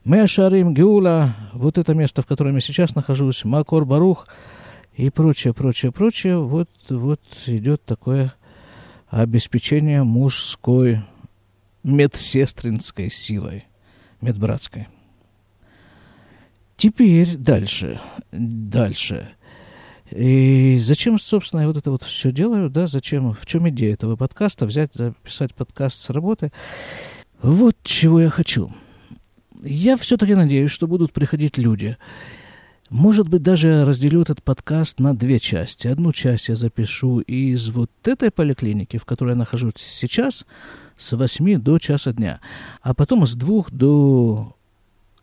Мешарим, 0.07 0.73
Геула, 0.73 1.37
вот 1.53 1.77
это 1.77 1.93
место, 1.93 2.23
в 2.23 2.27
котором 2.27 2.55
я 2.55 2.61
сейчас 2.61 2.95
нахожусь, 2.95 3.45
Макор 3.45 3.85
Барух 3.85 4.27
и 4.95 5.11
прочее, 5.11 5.53
прочее, 5.53 5.93
прочее, 5.93 6.39
вот, 6.39 6.71
вот 6.89 7.21
идет 7.45 7.85
такое 7.85 8.33
обеспечение 9.11 10.03
мужской 10.03 11.03
медсестринской 11.83 13.11
силой, 13.11 13.67
медбратской. 14.21 14.89
Теперь 16.77 17.37
дальше, 17.37 18.01
дальше. 18.33 19.35
И 20.11 20.79
зачем, 20.79 21.19
собственно, 21.19 21.61
я 21.61 21.67
вот 21.67 21.77
это 21.77 21.91
вот 21.91 22.03
все 22.03 22.33
делаю, 22.33 22.69
да, 22.69 22.87
зачем, 22.87 23.33
в 23.33 23.47
чем 23.47 23.69
идея 23.71 23.95
этого 23.95 24.17
подкаста, 24.17 24.67
взять, 24.67 24.91
записать 24.95 25.55
подкаст 25.55 26.03
с 26.03 26.11
работы. 26.11 26.53
Вот 27.41 27.77
чего 27.83 28.21
я 28.21 28.29
хочу. 28.29 28.75
Я 29.63 29.97
все-таки 29.97 30.35
надеюсь, 30.35 30.71
что 30.71 30.87
будут 30.87 31.13
приходить 31.13 31.57
люди, 31.57 31.97
Может 32.93 33.27
быть, 33.27 33.43
даже 33.43 33.87
разделю 33.87 34.21
этот 34.21 34.43
подкаст 34.43 35.01
на 35.01 35.17
две 35.17 35.39
части. 35.39 35.87
Одну 35.87 36.13
часть 36.13 36.49
я 36.49 36.57
запишу 36.57 37.21
из 37.21 37.71
вот 37.71 37.91
этой 38.05 38.31
поликлиники, 38.31 38.99
в 38.99 39.07
которой 39.07 39.31
я 39.31 39.37
нахожусь 39.37 39.77
сейчас, 39.79 40.45
с 40.99 41.17
8 41.17 41.59
до 41.59 41.79
часа 41.79 42.13
дня. 42.13 42.43
А 42.83 42.93
потом 42.93 43.25
с 43.25 43.35
2 43.35 43.65
до 43.71 44.55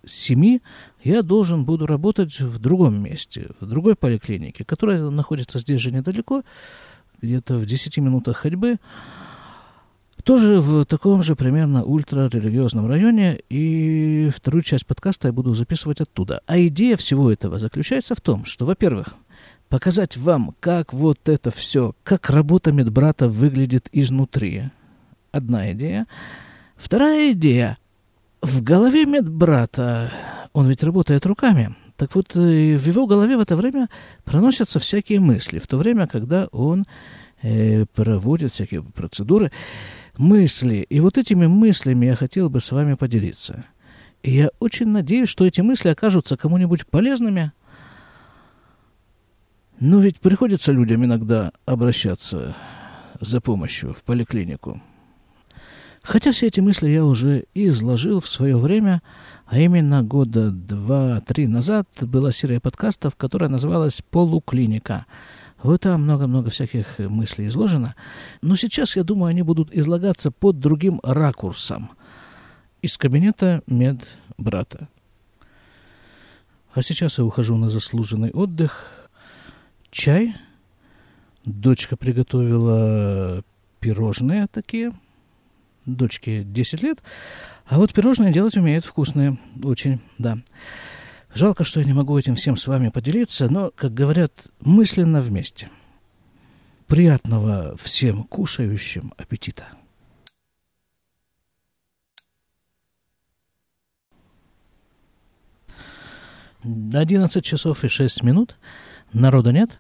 7 0.04 0.60
я 1.04 1.22
должен 1.22 1.64
буду 1.64 1.86
работать 1.86 2.40
в 2.40 2.58
другом 2.58 3.04
месте, 3.04 3.52
в 3.60 3.68
другой 3.68 3.96
поликлинике, 3.96 4.66
которая 4.66 5.08
находится 5.12 5.60
здесь 5.60 5.80
же 5.80 5.92
недалеко, 5.92 6.42
где-то 7.22 7.58
в 7.60 7.68
10 7.68 7.98
минутах 8.00 8.38
ходьбы. 8.38 8.80
Тоже 10.24 10.60
в 10.60 10.86
таком 10.86 11.24
же 11.24 11.36
примерно 11.36 11.84
ультрарелигиозном 11.84 12.88
районе, 12.88 13.40
и 13.50 14.30
вторую 14.36 14.64
часть 14.64 14.86
подкаста 14.86 15.30
я 15.30 15.32
буду 15.32 15.54
записывать 15.54 16.02
оттуда. 16.02 16.42
А 16.46 16.60
идея 16.60 16.98
всего 16.98 17.32
этого 17.32 17.58
заключается 17.60 18.16
в 18.16 18.22
том, 18.22 18.46
что, 18.46 18.66
во-первых, 18.66 19.16
показать 19.70 20.18
вам, 20.18 20.56
как 20.60 20.94
вот 20.94 21.30
это 21.30 21.52
все, 21.52 21.94
как 22.04 22.30
работа 22.30 22.72
медбрата 22.72 23.30
выглядит 23.30 23.88
изнутри. 23.92 24.66
Одна 25.32 25.72
идея. 25.72 26.06
Вторая 26.76 27.32
идея. 27.32 27.78
В 28.42 28.62
голове 28.62 29.06
медбрата, 29.06 30.12
он 30.54 30.68
ведь 30.68 30.84
работает 30.84 31.26
руками, 31.26 31.76
так 31.98 32.16
вот, 32.16 32.34
э, 32.36 32.78
в 32.78 32.88
его 32.88 33.06
голове 33.08 33.36
в 33.36 33.42
это 33.42 33.58
время 33.58 33.90
проносятся 34.24 34.80
всякие 34.80 35.20
мысли, 35.20 35.60
в 35.60 35.68
то 35.68 35.78
время, 35.78 36.08
когда 36.08 36.48
он 36.54 36.86
э, 37.42 37.86
проводит 37.94 38.54
всякие 38.54 38.82
процедуры 38.82 39.52
мысли. 40.20 40.86
И 40.90 41.00
вот 41.00 41.18
этими 41.18 41.48
мыслями 41.48 42.06
я 42.06 42.16
хотел 42.16 42.50
бы 42.50 42.60
с 42.60 42.72
вами 42.72 42.94
поделиться. 42.94 43.66
И 44.22 44.32
я 44.32 44.50
очень 44.60 44.90
надеюсь, 44.90 45.30
что 45.30 45.46
эти 45.46 45.62
мысли 45.62 45.90
окажутся 45.90 46.38
кому-нибудь 46.38 46.86
полезными. 46.86 47.54
Но 49.80 50.00
ведь 50.00 50.20
приходится 50.20 50.74
людям 50.74 51.06
иногда 51.06 51.54
обращаться 51.66 52.56
за 53.22 53.40
помощью 53.40 53.94
в 53.94 54.04
поликлинику. 54.04 54.82
Хотя 56.04 56.32
все 56.32 56.48
эти 56.48 56.60
мысли 56.60 56.90
я 56.90 57.06
уже 57.06 57.46
изложил 57.54 58.20
в 58.20 58.28
свое 58.28 58.58
время, 58.58 59.02
а 59.46 59.58
именно 59.58 60.04
года 60.04 60.52
два-три 60.52 61.48
назад 61.48 61.88
была 62.02 62.32
серия 62.32 62.60
подкастов, 62.60 63.16
которая 63.16 63.50
называлась 63.50 64.02
«Полуклиника». 64.10 65.06
Вот 65.62 65.82
там 65.82 66.04
много-много 66.04 66.50
всяких 66.50 67.00
мыслей 67.00 67.48
изложено. 67.48 67.96
Но 68.42 68.56
сейчас, 68.56 68.96
я 68.96 69.04
думаю, 69.04 69.32
они 69.32 69.42
будут 69.42 69.74
излагаться 69.74 70.32
под 70.32 70.60
другим 70.60 71.00
ракурсом. 71.04 71.92
Из 72.82 72.98
кабинета 72.98 73.62
медбрата. 73.68 74.88
А 76.74 76.82
сейчас 76.82 77.18
я 77.18 77.26
ухожу 77.26 77.58
на 77.58 77.70
заслуженный 77.70 78.32
отдых. 78.32 79.10
Чай. 79.92 80.36
Дочка 81.44 81.98
приготовила 81.98 83.44
пирожные 83.82 84.48
такие. 84.48 84.92
Дочке 85.86 86.44
10 86.44 86.84
лет. 86.84 87.00
А 87.66 87.78
вот 87.78 87.94
пирожные 87.94 88.32
делать 88.32 88.56
умеет 88.56 88.86
вкусные. 88.86 89.38
Очень, 89.64 90.00
да. 90.18 90.38
Жалко, 91.34 91.64
что 91.64 91.80
я 91.80 91.86
не 91.86 91.94
могу 91.94 92.18
этим 92.18 92.36
всем 92.36 92.58
с 92.58 92.66
вами 92.68 92.90
поделиться, 92.90 93.50
но, 93.50 93.72
как 93.76 93.94
говорят, 93.94 94.32
мысленно 94.62 95.22
вместе. 95.22 95.70
Приятного 96.88 97.78
всем 97.78 98.24
кушающим 98.24 99.14
аппетита! 99.18 99.66
Одиннадцать 106.94 107.46
часов 107.46 107.86
и 107.86 107.88
шесть 107.88 108.22
минут. 108.24 108.58
Народа 109.14 109.52
нет. 109.54 109.80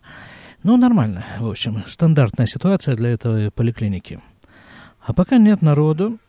Ну, 0.63 0.77
нормально. 0.77 1.25
В 1.39 1.49
общем, 1.49 1.83
стандартная 1.87 2.45
ситуация 2.45 2.95
для 2.95 3.09
этой 3.09 3.51
поликлиники. 3.51 4.21
А 5.01 5.13
пока 5.13 5.37
нет 5.37 5.61
народу, 5.61 6.19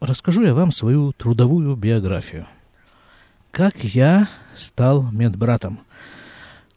расскажу 0.00 0.44
я 0.44 0.54
вам 0.54 0.70
свою 0.70 1.12
трудовую 1.12 1.74
биографию– 1.76 2.46
как 3.50 3.82
я 3.82 4.28
стал 4.56 5.10
медбратом. 5.10 5.80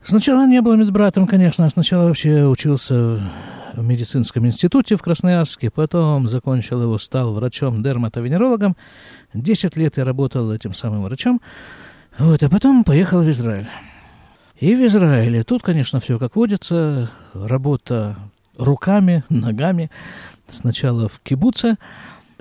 Сначала 0.03 0.45
не 0.45 0.61
был 0.61 0.75
медбратом, 0.75 1.27
конечно, 1.27 1.65
а 1.65 1.69
сначала 1.69 2.07
вообще 2.07 2.45
учился 2.45 3.21
в 3.73 3.83
медицинском 3.83 4.45
институте 4.45 4.97
в 4.97 5.01
Красноярске, 5.01 5.69
потом 5.69 6.27
закончил 6.29 6.81
его, 6.81 6.97
стал 6.97 7.33
врачом-дерматовенерологом. 7.33 8.75
Десять 9.33 9.77
лет 9.77 9.97
я 9.97 10.03
работал 10.03 10.51
этим 10.51 10.73
самым 10.73 11.03
врачом, 11.03 11.41
вот, 12.17 12.43
а 12.43 12.49
потом 12.49 12.83
поехал 12.83 13.21
в 13.21 13.29
Израиль. 13.29 13.67
И 14.59 14.75
в 14.75 14.85
Израиле 14.85 15.43
тут, 15.43 15.63
конечно, 15.63 15.99
все 15.99 16.19
как 16.19 16.35
водится, 16.35 17.09
работа 17.33 18.17
руками, 18.57 19.23
ногами. 19.29 19.89
Сначала 20.47 21.07
в 21.07 21.19
кибуце. 21.21 21.77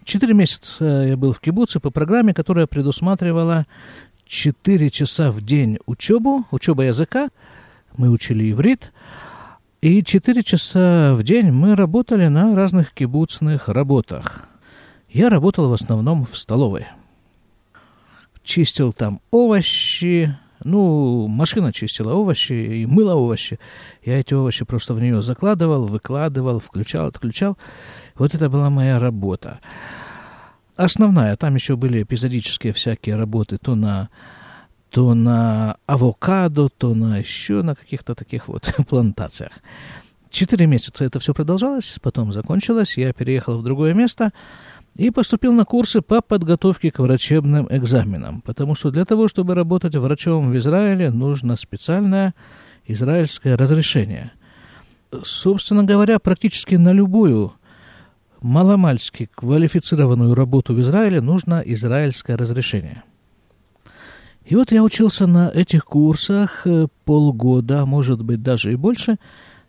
Четыре 0.05 0.35
месяца 0.35 0.85
я 0.85 1.17
был 1.17 1.33
в 1.33 1.41
кибуце 1.41 1.79
по 1.79 1.91
программе, 1.91 2.35
которая 2.35 2.67
предусматривала 2.67 3.67
4 4.33 4.89
часа 4.89 5.31
в 5.31 5.43
день 5.43 5.79
учебу, 5.85 6.47
учеба 6.51 6.85
языка, 6.85 7.29
мы 7.99 8.09
учили 8.09 8.51
иврит, 8.51 8.91
и 9.83 10.03
4 10.03 10.43
часа 10.43 11.13
в 11.13 11.23
день 11.23 11.53
мы 11.53 11.77
работали 11.77 12.29
на 12.29 12.57
разных 12.57 12.95
кибуцных 12.95 13.69
работах. 13.69 14.49
Я 15.11 15.29
работал 15.29 15.69
в 15.69 15.75
основном 15.75 16.25
в 16.25 16.39
столовой. 16.39 16.87
Чистил 18.43 18.95
там 18.95 19.21
овощи, 19.31 20.35
ну, 20.65 21.29
машина 21.29 21.71
чистила 21.71 22.15
овощи 22.15 22.55
и 22.55 22.87
мыла 22.87 23.15
овощи. 23.15 23.59
Я 24.03 24.19
эти 24.19 24.33
овощи 24.33 24.65
просто 24.65 24.95
в 24.95 25.01
нее 25.03 25.21
закладывал, 25.21 25.85
выкладывал, 25.85 26.59
включал, 26.59 27.09
отключал. 27.09 27.59
Вот 28.15 28.35
это 28.35 28.49
была 28.49 28.71
моя 28.71 28.99
работа 28.99 29.61
основная. 30.77 31.37
Там 31.37 31.55
еще 31.55 31.77
были 31.77 32.03
эпизодические 32.03 32.73
всякие 32.73 33.17
работы 33.17 33.59
то 33.59 33.75
на 33.75 34.09
то 34.91 35.15
на 35.15 35.79
авокадо, 35.87 36.69
то 36.69 36.95
на 36.95 37.19
еще 37.19 37.63
на 37.63 37.75
каких-то 37.75 38.15
таких 38.15 38.49
вот 38.49 38.75
плантациях. 38.89 39.53
Четыре 40.31 40.67
месяца 40.67 41.05
это 41.05 41.19
все 41.19 41.35
продолжалось, 41.35 41.99
потом 42.03 42.33
закончилось, 42.33 42.97
я 42.97 43.13
переехал 43.13 43.59
в 43.59 43.63
другое 43.63 43.95
место 43.95 44.33
и 44.97 45.11
поступил 45.11 45.53
на 45.53 45.65
курсы 45.65 46.03
по 46.03 46.21
подготовке 46.21 46.91
к 46.91 46.99
врачебным 46.99 47.67
экзаменам, 47.71 48.43
потому 48.43 48.75
что 48.75 48.91
для 48.91 49.05
того, 49.05 49.29
чтобы 49.29 49.55
работать 49.55 49.97
врачом 49.97 50.51
в 50.51 50.57
Израиле, 50.57 51.11
нужно 51.11 51.57
специальное 51.57 52.35
израильское 52.87 53.57
разрешение. 53.57 54.33
Собственно 55.23 55.85
говоря, 55.85 56.19
практически 56.19 56.75
на 56.75 56.93
любую 56.93 57.53
маломальски 58.43 59.29
квалифицированную 59.35 60.35
работу 60.35 60.75
в 60.75 60.81
Израиле 60.81 61.21
нужно 61.21 61.63
израильское 61.65 62.37
разрешение. 62.37 63.03
И 64.45 64.57
вот 64.57 64.73
я 64.73 64.83
учился 64.83 65.27
на 65.27 65.49
этих 65.49 65.85
курсах 65.85 66.67
э, 66.67 66.89
полгода, 67.05 67.87
может 67.87 68.23
быть, 68.23 68.43
даже 68.43 68.73
и 68.73 68.77
больше. 68.77 69.17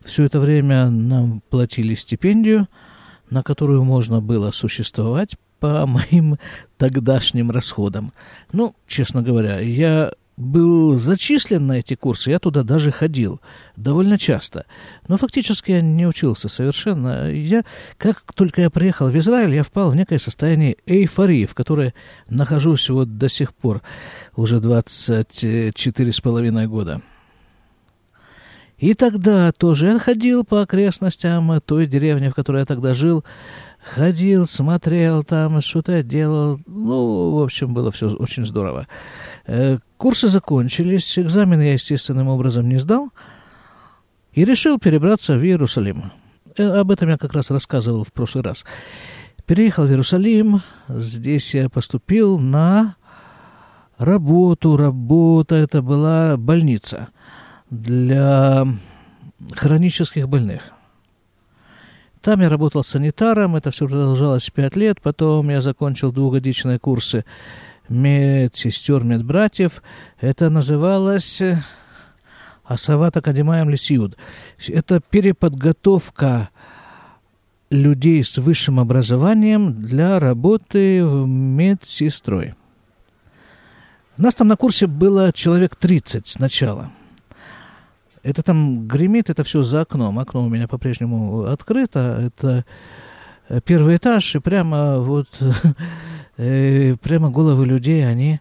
Все 0.03 0.23
это 0.23 0.39
время 0.39 0.89
нам 0.89 1.41
платили 1.49 1.95
стипендию, 1.95 2.67
на 3.29 3.43
которую 3.43 3.83
можно 3.83 4.19
было 4.19 4.51
существовать 4.51 5.37
по 5.59 5.85
моим 5.87 6.37
тогдашним 6.77 7.51
расходам. 7.51 8.13
Ну, 8.51 8.75
честно 8.87 9.21
говоря, 9.21 9.59
я 9.59 10.11
был 10.35 10.97
зачислен 10.97 11.67
на 11.67 11.79
эти 11.79 11.95
курсы, 11.95 12.31
я 12.31 12.39
туда 12.39 12.63
даже 12.63 12.91
ходил 12.91 13.39
довольно 13.75 14.17
часто. 14.17 14.65
Но 15.07 15.17
фактически 15.17 15.71
я 15.71 15.81
не 15.81 16.07
учился 16.07 16.49
совершенно. 16.49 17.31
Я, 17.31 17.63
как 17.97 18.23
только 18.33 18.61
я 18.61 18.69
приехал 18.69 19.09
в 19.09 19.17
Израиль, 19.17 19.53
я 19.53 19.63
впал 19.63 19.91
в 19.91 19.95
некое 19.95 20.19
состояние 20.19 20.77
эйфории, 20.85 21.45
в 21.45 21.53
которой 21.53 21.93
нахожусь 22.27 22.89
вот 22.89 23.17
до 23.17 23.29
сих 23.29 23.53
пор, 23.53 23.81
уже 24.35 24.59
24 24.59 26.13
с 26.13 26.21
половиной 26.21 26.67
года. 26.67 27.01
И 28.83 28.95
тогда 28.95 29.51
тоже 29.53 29.87
я 29.87 29.99
ходил 29.99 30.43
по 30.43 30.63
окрестностям 30.63 31.61
той 31.61 31.85
деревни, 31.85 32.27
в 32.27 32.35
которой 32.35 32.59
я 32.59 32.65
тогда 32.65 32.93
жил, 32.93 33.23
ходил, 33.83 34.45
смотрел 34.45 35.23
там, 35.23 35.61
что-то 35.61 36.03
делал. 36.03 36.59
Ну, 36.65 37.31
в 37.31 37.43
общем, 37.43 37.73
было 37.73 37.91
все 37.91 38.09
очень 38.09 38.45
здорово. 38.45 38.87
Э, 39.45 39.77
курсы 39.97 40.27
закончились, 40.29 41.19
экзамен 41.19 41.61
я 41.61 41.73
естественным 41.73 42.27
образом 42.27 42.67
не 42.67 42.79
сдал 42.79 43.09
и 44.31 44.45
решил 44.45 44.79
перебраться 44.79 45.37
в 45.37 45.43
Иерусалим. 45.43 46.11
Э, 46.57 46.79
об 46.79 46.91
этом 46.91 47.09
я 47.09 47.17
как 47.17 47.33
раз 47.33 47.51
рассказывал 47.51 48.03
в 48.03 48.11
прошлый 48.11 48.43
раз. 48.43 48.65
Переехал 49.45 49.85
в 49.85 49.89
Иерусалим, 49.89 50.61
здесь 50.87 51.53
я 51.53 51.69
поступил 51.69 52.39
на 52.39 52.95
работу. 53.97 54.77
Работа 54.77 55.55
это 55.55 55.81
была 55.81 56.37
больница 56.37 57.09
для 57.69 58.65
хронических 59.51 60.29
больных. 60.29 60.72
Там 62.23 62.39
я 62.39 62.47
работал 62.47 62.85
санитаром, 62.85 63.57
это 63.57 63.69
все 63.69 63.85
продолжалось 63.85 64.49
пять 64.49 64.77
лет. 64.77 65.01
Потом 65.01 65.49
я 65.49 65.59
закончил 65.59 66.13
двухгодичные 66.13 66.79
курсы 66.79 67.25
медсестер, 67.89 69.03
медбратьев. 69.03 69.83
Это 70.21 70.49
называлось 70.49 71.41
Асават 72.63 73.17
Академаем 73.17 73.69
Лисиуд. 73.69 74.15
Это 74.69 75.01
переподготовка 75.01 76.49
людей 77.69 78.23
с 78.23 78.37
высшим 78.37 78.79
образованием 78.79 79.83
для 79.83 80.17
работы 80.17 81.05
в 81.05 81.27
медсестрой. 81.27 82.53
Нас 84.15 84.33
там 84.35 84.47
на 84.47 84.55
курсе 84.55 84.87
было 84.87 85.33
человек 85.33 85.75
30 85.75 86.25
сначала. 86.25 86.89
Это 88.23 88.41
там 88.41 88.87
гремит, 88.87 89.29
это 89.29 89.43
все 89.43 89.63
за 89.63 89.81
окном. 89.81 90.17
Окно 90.17 90.43
у 90.45 90.49
меня 90.49 90.67
по-прежнему 90.67 91.43
открыто. 91.43 92.19
Это 92.25 92.65
первый 93.65 93.97
этаж, 93.97 94.35
и 94.35 94.39
прямо 94.39 94.99
вот 94.99 95.27
э, 96.37 96.95
прямо 97.01 97.29
головы 97.29 97.65
людей, 97.65 98.07
они 98.07 98.39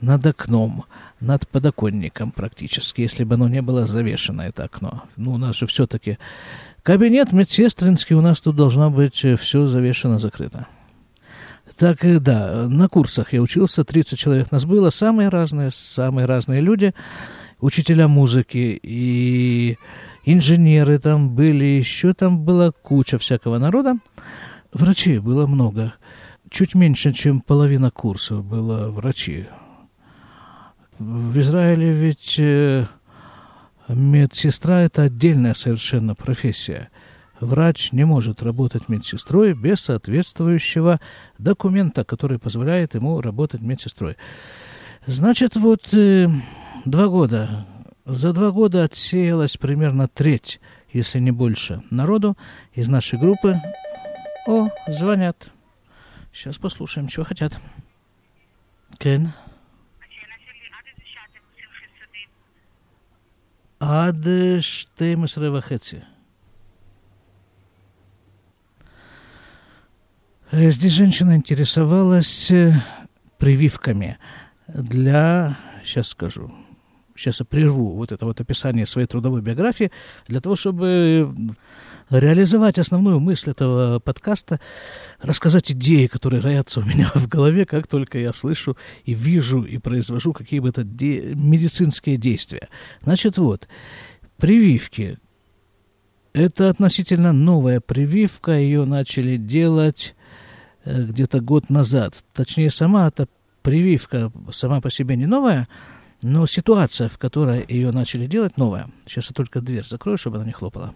над 0.00 0.26
окном, 0.26 0.84
над 1.20 1.46
подоконником 1.48 2.32
практически, 2.32 3.02
если 3.02 3.24
бы 3.24 3.34
оно 3.34 3.48
не 3.48 3.60
было 3.62 3.86
завешено, 3.86 4.42
это 4.42 4.64
окно. 4.64 5.04
Ну, 5.16 5.32
у 5.32 5.38
нас 5.38 5.56
же 5.56 5.66
все-таки 5.66 6.18
кабинет 6.82 7.32
медсестринский, 7.32 8.16
у 8.16 8.22
нас 8.22 8.40
тут 8.40 8.56
должно 8.56 8.90
быть 8.90 9.24
э, 9.24 9.36
все 9.36 9.66
завешено, 9.66 10.18
закрыто. 10.18 10.66
Так, 11.76 11.98
да, 12.22 12.68
на 12.68 12.88
курсах 12.88 13.32
я 13.32 13.40
учился, 13.40 13.84
30 13.84 14.18
человек 14.18 14.50
нас 14.50 14.64
было, 14.64 14.90
самые 14.90 15.30
разные, 15.30 15.70
самые 15.70 16.26
разные 16.26 16.60
люди, 16.60 16.94
учителя 17.60 18.08
музыки 18.08 18.78
и 18.82 19.78
инженеры 20.24 20.98
там 20.98 21.34
были, 21.34 21.64
еще 21.64 22.14
там 22.14 22.44
была 22.44 22.70
куча 22.70 23.18
всякого 23.18 23.58
народа. 23.58 23.96
Врачей 24.72 25.18
было 25.18 25.46
много. 25.46 25.94
Чуть 26.48 26.74
меньше, 26.74 27.12
чем 27.12 27.40
половина 27.40 27.90
курсов 27.90 28.44
было 28.44 28.90
врачи. 28.90 29.46
В 30.98 31.38
Израиле 31.40 31.92
ведь 31.92 32.36
э, 32.38 32.86
медсестра– 33.88 34.82
это 34.82 35.02
отдельная 35.02 35.54
совершенно 35.54 36.14
профессия. 36.14 36.90
Врач 37.40 37.92
не 37.92 38.04
может 38.04 38.42
работать 38.42 38.88
медсестрой 38.88 39.54
без 39.54 39.80
соответствующего 39.80 41.00
документа, 41.38 42.04
который 42.04 42.38
позволяет 42.38 42.94
ему 42.94 43.20
работать 43.22 43.62
медсестрой. 43.62 44.16
Значит, 45.06 45.56
вот 45.56 45.94
э, 45.94 46.28
два 46.84 47.08
года. 47.08 47.66
За 48.04 48.32
два 48.32 48.50
года 48.50 48.84
отсеялась 48.84 49.56
примерно 49.56 50.08
треть, 50.08 50.60
если 50.92 51.20
не 51.20 51.30
больше, 51.30 51.82
народу 51.90 52.36
из 52.72 52.88
нашей 52.88 53.18
группы. 53.18 53.60
О, 54.46 54.68
звонят. 54.88 55.52
Сейчас 56.32 56.58
послушаем, 56.58 57.08
чего 57.08 57.24
хотят. 57.24 57.58
Кен. 58.98 59.32
Ад 63.78 64.16
штеймес 64.62 65.36
ревахеци. 65.36 66.04
Здесь 70.52 70.92
женщина 70.92 71.36
интересовалась 71.36 72.50
э, 72.50 72.74
прививками 73.38 74.18
для, 74.66 75.56
сейчас 75.84 76.08
скажу, 76.08 76.52
сейчас 77.20 77.40
я 77.40 77.46
прерву 77.46 77.90
вот 77.90 78.12
это 78.12 78.24
вот 78.24 78.40
описание 78.40 78.86
своей 78.86 79.06
трудовой 79.06 79.42
биографии, 79.42 79.90
для 80.26 80.40
того, 80.40 80.56
чтобы 80.56 81.54
реализовать 82.10 82.78
основную 82.78 83.20
мысль 83.20 83.50
этого 83.50 84.00
подкаста, 84.00 84.60
рассказать 85.20 85.70
идеи, 85.70 86.06
которые 86.06 86.42
роятся 86.42 86.80
у 86.80 86.82
меня 86.82 87.10
в 87.14 87.28
голове, 87.28 87.66
как 87.66 87.86
только 87.86 88.18
я 88.18 88.32
слышу 88.32 88.76
и 89.04 89.14
вижу 89.14 89.62
и 89.62 89.78
произвожу 89.78 90.32
какие 90.32 90.60
бы 90.60 90.72
то 90.72 90.82
де- 90.82 91.34
медицинские 91.34 92.16
действия. 92.16 92.68
Значит, 93.02 93.38
вот, 93.38 93.68
прививки. 94.38 95.18
Это 96.32 96.68
относительно 96.68 97.32
новая 97.32 97.80
прививка, 97.80 98.52
ее 98.52 98.84
начали 98.84 99.36
делать 99.36 100.14
э, 100.84 101.02
где-то 101.02 101.40
год 101.40 101.70
назад. 101.70 102.14
Точнее, 102.34 102.70
сама 102.70 103.08
эта 103.08 103.26
прививка 103.62 104.32
сама 104.52 104.80
по 104.80 104.90
себе 104.90 105.16
не 105.16 105.26
новая, 105.26 105.68
но 106.22 106.46
ситуация, 106.46 107.08
в 107.08 107.18
которой 107.18 107.64
ее 107.68 107.92
начали 107.92 108.26
делать, 108.26 108.56
новая. 108.56 108.90
Сейчас 109.06 109.30
я 109.30 109.34
только 109.34 109.60
дверь 109.60 109.86
закрою, 109.86 110.18
чтобы 110.18 110.36
она 110.36 110.46
не 110.46 110.52
хлопала. 110.52 110.94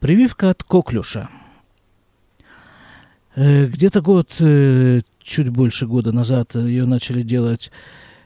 Прививка 0.00 0.50
от 0.50 0.62
коклюша. 0.62 1.28
Э, 3.36 3.66
где-то 3.66 4.00
год, 4.00 4.34
э, 4.40 5.00
чуть 5.22 5.48
больше 5.48 5.86
года 5.86 6.12
назад 6.12 6.54
ее 6.54 6.84
начали 6.84 7.22
делать 7.22 7.70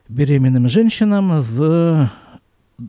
беременным 0.08 0.68
женщинам 0.68 1.42
в 1.42 2.10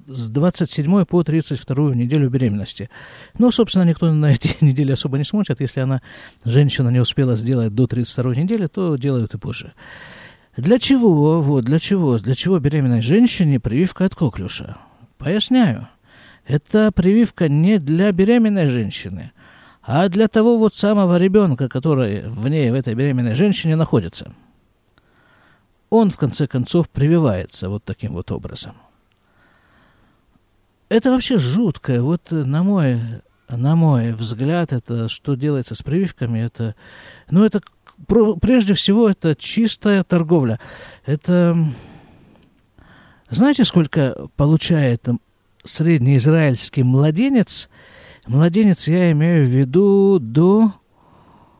с 0.07 0.29
27 0.29 1.05
по 1.05 1.23
32 1.23 1.95
неделю 1.95 2.29
беременности. 2.29 2.89
Но, 3.37 3.51
собственно, 3.51 3.83
никто 3.83 4.11
на 4.13 4.31
эти 4.31 4.55
недели 4.63 4.91
особо 4.91 5.17
не 5.17 5.23
смотрит. 5.23 5.59
Если 5.59 5.79
она, 5.79 6.01
женщина, 6.45 6.89
не 6.89 6.99
успела 6.99 7.35
сделать 7.35 7.73
до 7.73 7.87
32 7.87 8.35
недели, 8.35 8.67
то 8.67 8.95
делают 8.97 9.33
и 9.33 9.37
позже. 9.37 9.73
Для 10.59 10.77
чего, 10.77 11.41
вот, 11.41 11.63
для 11.63 11.79
чего, 11.79 12.17
для 12.17 12.35
чего 12.35 12.59
беременной 12.59 13.01
женщине 13.01 13.61
прививка 13.61 14.03
от 14.03 14.13
коклюша? 14.13 14.77
Поясняю. 15.17 15.87
Это 16.45 16.91
прививка 16.91 17.47
не 17.47 17.79
для 17.79 18.11
беременной 18.11 18.67
женщины, 18.67 19.31
а 19.81 20.09
для 20.09 20.27
того 20.27 20.57
вот 20.57 20.75
самого 20.75 21.17
ребенка, 21.17 21.69
который 21.69 22.27
в 22.27 22.47
ней, 22.49 22.71
в 22.71 22.73
этой 22.73 22.93
беременной 22.93 23.35
женщине 23.35 23.77
находится. 23.77 24.33
Он, 25.89 26.09
в 26.09 26.17
конце 26.17 26.45
концов, 26.45 26.89
прививается 26.89 27.69
вот 27.69 27.85
таким 27.85 28.13
вот 28.13 28.31
образом. 28.31 28.75
Это 30.89 31.11
вообще 31.11 31.39
жутко. 31.39 32.01
Вот 32.03 32.31
на 32.31 32.63
мой, 32.63 32.99
на 33.47 33.75
мой 33.75 34.11
взгляд, 34.11 34.73
это 34.73 35.07
что 35.07 35.35
делается 35.35 35.73
с 35.73 35.83
прививками, 35.83 36.39
это, 36.39 36.75
ну, 37.29 37.45
это 37.45 37.61
прежде 38.07 38.73
всего 38.73 39.09
это 39.09 39.35
чистая 39.35 40.03
торговля. 40.03 40.59
Это 41.05 41.57
знаете, 43.29 43.63
сколько 43.63 44.27
получает 44.35 45.07
среднеизраильский 45.63 46.81
младенец, 46.81 47.69
младенец 48.25 48.87
я 48.87 49.11
имею 49.11 49.45
в 49.45 49.49
виду 49.49 50.17
до, 50.19 50.73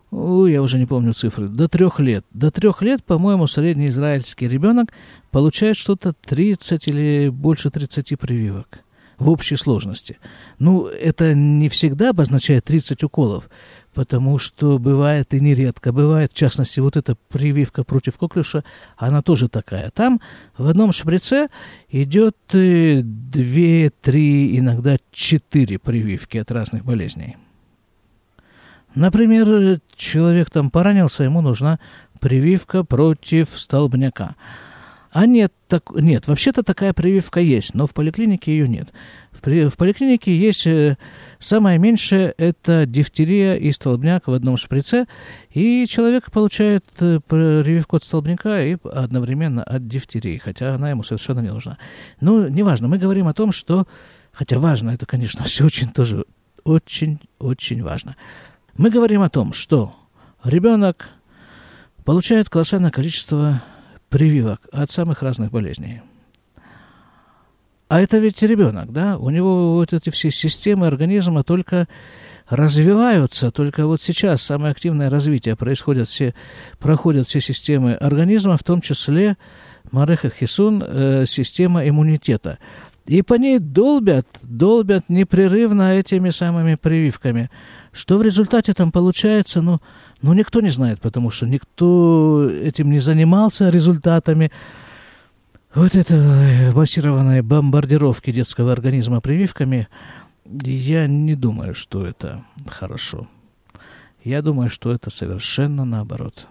о, 0.10 0.47
я 0.47 0.63
уже 0.63 0.80
не 0.80 0.88
помню 0.88 1.13
цифры, 1.13 1.47
до 1.47 1.67
трех 1.67 1.99
лет. 1.99 2.25
До 2.32 2.49
трех 2.49 2.82
лет, 2.82 3.04
по-моему, 3.04 3.45
среднеизраильский 3.45 4.47
ребенок 4.47 4.91
получает 5.30 5.78
что-то 5.78 6.13
30 6.25 6.88
или 6.88 7.30
больше 7.30 7.69
30 7.69 8.17
прививок 8.17 8.80
в 9.19 9.30
общей 9.30 9.58
сложности. 9.58 10.17
Ну, 10.58 10.88
это 10.88 11.34
не 11.36 11.69
всегда 11.69 12.12
обозначает 12.12 12.65
30 12.65 13.04
уколов 13.04 13.49
потому 13.93 14.38
что 14.38 14.80
бывает 14.80 15.34
и 15.34 15.39
нередко, 15.39 15.91
бывает, 15.91 16.32
в 16.32 16.36
частности, 16.36 16.80
вот 16.80 16.97
эта 16.97 17.15
прививка 17.28 17.84
против 17.84 18.17
коклюша, 18.17 18.63
она 18.97 19.21
тоже 19.21 19.49
такая. 19.49 19.89
Там 19.91 20.21
в 20.58 20.67
одном 20.67 20.93
шприце 20.93 21.49
идет 21.89 22.38
э, 22.54 23.02
две, 23.04 23.89
три, 23.89 24.58
иногда 24.58 24.97
четыре 25.12 25.80
прививки 25.80 26.38
от 26.38 26.52
разных 26.52 26.86
болезней. 26.86 27.38
Например, 28.95 29.80
человек 29.95 30.49
там 30.49 30.71
поранился, 30.71 31.23
ему 31.23 31.41
нужна 31.41 31.80
прививка 32.19 32.84
против 32.84 33.49
столбняка. 33.56 34.36
А 35.12 35.26
нет, 35.26 35.52
так, 35.67 35.89
нет, 35.95 36.28
вообще-то 36.28 36.62
такая 36.62 36.93
прививка 36.93 37.39
есть, 37.39 37.74
но 37.74 37.88
в 37.88 37.93
поликлинике 37.93 38.52
ее 38.52 38.67
нет. 38.67 38.93
В, 39.32 39.69
в 39.69 39.76
поликлинике 39.76 40.38
есть 40.38 40.67
э, 40.67 40.98
самое 41.39 41.80
меньшее, 41.80 42.36
это 42.38 42.86
дифтерия 42.86 43.56
и 43.56 43.72
столбняк 43.72 44.28
в 44.28 44.34
одном 44.34 44.58
шприце, 44.58 45.08
и 45.50 45.88
человек 45.88 46.32
получает 46.32 46.86
э, 47.00 47.19
прививку 47.28 47.95
от 47.95 48.04
столбняка 48.04 48.62
и 48.62 48.78
одновременно 48.84 49.63
от 49.63 49.88
дифтерии, 49.88 50.38
хотя 50.38 50.76
она 50.76 50.91
ему 50.91 51.02
совершенно 51.02 51.39
не 51.39 51.52
нужна. 51.52 51.80
Ну, 52.22 52.48
неважно, 52.48 52.88
мы 52.88 53.00
говорим 53.00 53.28
о 53.28 53.34
том, 53.34 53.52
что, 53.52 53.88
хотя 54.32 54.60
важно, 54.60 54.91
это, 54.91 55.08
конечно, 55.08 55.43
все 55.45 55.65
очень 55.65 55.89
тоже, 55.89 56.26
очень-очень 56.65 57.82
важно. 57.82 58.15
Мы 58.78 58.91
говорим 58.91 59.24
о 59.24 59.30
том, 59.30 59.54
что 59.54 59.95
ребенок 60.43 61.10
получает 62.06 62.48
колоссальное 62.48 62.91
количество 62.91 63.63
прививок 64.10 64.62
от 64.72 64.91
самых 64.91 65.22
разных 65.22 65.52
болезней. 65.52 66.02
А 67.88 68.02
это 68.02 68.19
ведь 68.19 68.41
ребенок, 68.43 68.91
да? 68.91 69.17
У 69.17 69.30
него 69.32 69.74
вот 69.74 69.93
эти 69.93 70.12
все 70.12 70.30
системы 70.30 70.86
организма 70.86 71.43
только 71.43 71.88
развиваются, 72.48 73.52
только 73.52 73.86
вот 73.88 74.02
сейчас 74.02 74.41
самое 74.41 74.72
активное 74.72 75.10
развитие 75.10 75.56
происходит, 75.56 76.08
все, 76.08 76.34
проходят 76.80 77.28
все 77.28 77.41
системы 77.41 77.93
организма, 77.93 78.58
в 78.58 78.63
том 78.63 78.82
числе 78.82 79.38
Мареха 79.91 80.30
Хисун, 80.30 80.84
э, 80.86 81.26
система 81.28 81.88
иммунитета. 81.88 82.60
И 83.10 83.24
по 83.24 83.34
ней 83.34 83.58
долбят, 83.58 84.28
долбят 84.43 85.06
непрерывно 85.10 85.98
этими 85.98 86.30
самыми 86.30 86.76
прививками. 86.76 87.50
Что 87.91 88.19
в 88.19 88.22
результате 88.22 88.76
там 88.76 88.91
получается, 88.91 89.63
ну, 89.63 89.80
ну 90.22 90.34
никто 90.34 90.62
не 90.62 90.69
знает, 90.69 91.02
потому 91.02 91.32
что 91.32 91.48
никто 91.48 92.48
этим 92.48 92.91
не 92.91 93.00
занимался 93.00 93.69
результатами. 93.69 94.52
вот 95.74 95.95
этой 95.95 96.72
массированной 96.72 97.41
бомбардировки 97.41 98.32
детского 98.32 98.72
организма 98.72 99.22
прививками, 99.22 99.88
я 100.45 101.08
не 101.08 101.34
думаю, 101.34 101.74
что 101.74 102.06
это 102.06 102.45
хорошо. 102.67 103.28
Я 104.24 104.43
думаю, 104.43 104.69
что 104.69 104.91
это 104.91 105.10
совершенно 105.10 105.84
наоборот. 105.84 106.48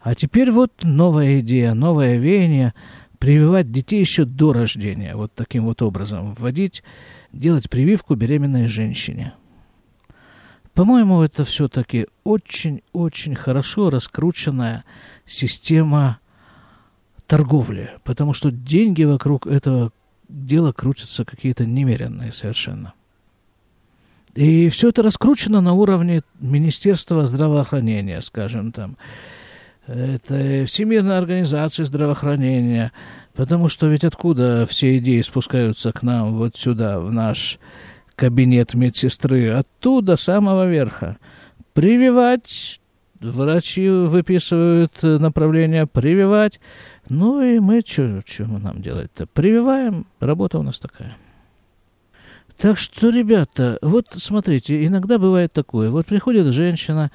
А 0.00 0.16
теперь 0.16 0.50
вот 0.50 0.72
новая 0.82 1.38
идея, 1.38 1.74
новое 1.74 2.16
веяние 2.16 2.74
прививать 3.18 3.70
детей 3.70 4.00
еще 4.00 4.24
до 4.24 4.52
рождения, 4.52 5.16
вот 5.16 5.32
таким 5.34 5.64
вот 5.64 5.82
образом, 5.82 6.34
вводить, 6.34 6.82
делать 7.32 7.68
прививку 7.68 8.14
беременной 8.14 8.66
женщине. 8.66 9.34
По-моему, 10.74 11.22
это 11.22 11.44
все-таки 11.44 12.06
очень-очень 12.22 13.34
хорошо 13.34 13.90
раскрученная 13.90 14.84
система 15.26 16.20
торговли, 17.26 17.90
потому 18.04 18.32
что 18.32 18.52
деньги 18.52 19.02
вокруг 19.02 19.46
этого 19.46 19.92
дела 20.28 20.72
крутятся 20.72 21.24
какие-то 21.24 21.66
немеренные 21.66 22.32
совершенно. 22.32 22.94
И 24.34 24.68
все 24.68 24.90
это 24.90 25.02
раскручено 25.02 25.60
на 25.60 25.72
уровне 25.72 26.22
Министерства 26.38 27.26
здравоохранения, 27.26 28.20
скажем 28.22 28.70
там. 28.70 28.96
Это 29.88 30.66
Всемирная 30.66 31.16
организация 31.16 31.86
здравоохранения, 31.86 32.92
потому 33.32 33.70
что 33.70 33.86
ведь 33.86 34.04
откуда 34.04 34.66
все 34.68 34.98
идеи 34.98 35.22
спускаются 35.22 35.92
к 35.92 36.02
нам 36.02 36.36
вот 36.36 36.56
сюда, 36.56 37.00
в 37.00 37.10
наш 37.10 37.58
кабинет 38.14 38.74
медсестры? 38.74 39.48
Оттуда, 39.48 40.18
самого 40.18 40.68
верха. 40.68 41.16
Прививать, 41.72 42.82
врачи 43.18 43.88
выписывают 43.88 45.02
направление 45.02 45.86
прививать, 45.86 46.60
ну 47.08 47.40
и 47.42 47.58
мы, 47.58 47.80
что 47.80 48.22
нам 48.46 48.82
делать-то? 48.82 49.26
Прививаем, 49.26 50.06
работа 50.20 50.58
у 50.58 50.62
нас 50.62 50.78
такая. 50.78 51.16
Так 52.58 52.76
что, 52.76 53.08
ребята, 53.08 53.78
вот 53.80 54.08
смотрите, 54.16 54.84
иногда 54.84 55.18
бывает 55.18 55.52
такое. 55.54 55.88
Вот 55.88 56.04
приходит 56.04 56.52
женщина 56.52 57.10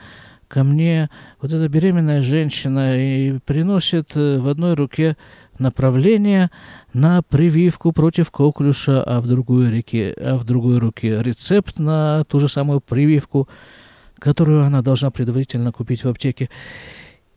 ко 0.54 0.64
мне, 0.64 1.10
вот 1.42 1.52
эта 1.52 1.68
беременная 1.68 2.22
женщина, 2.22 2.96
и 2.96 3.40
приносит 3.40 4.12
э, 4.14 4.38
в 4.38 4.48
одной 4.48 4.76
руке 4.76 5.18
направление 5.58 6.52
на 6.94 7.24
прививку 7.24 7.92
против 7.92 8.30
коклюша, 8.30 9.02
а 9.02 9.20
в 9.20 9.26
другой, 9.26 9.72
руке, 9.72 10.14
а 10.16 10.38
в 10.38 10.44
другой 10.44 10.78
руке 10.78 11.24
рецепт 11.24 11.80
на 11.80 12.24
ту 12.26 12.40
же 12.40 12.48
самую 12.48 12.82
прививку, 12.82 13.50
которую 14.20 14.64
она 14.64 14.84
должна 14.84 15.10
предварительно 15.10 15.72
купить 15.72 16.04
в 16.04 16.08
аптеке. 16.08 16.52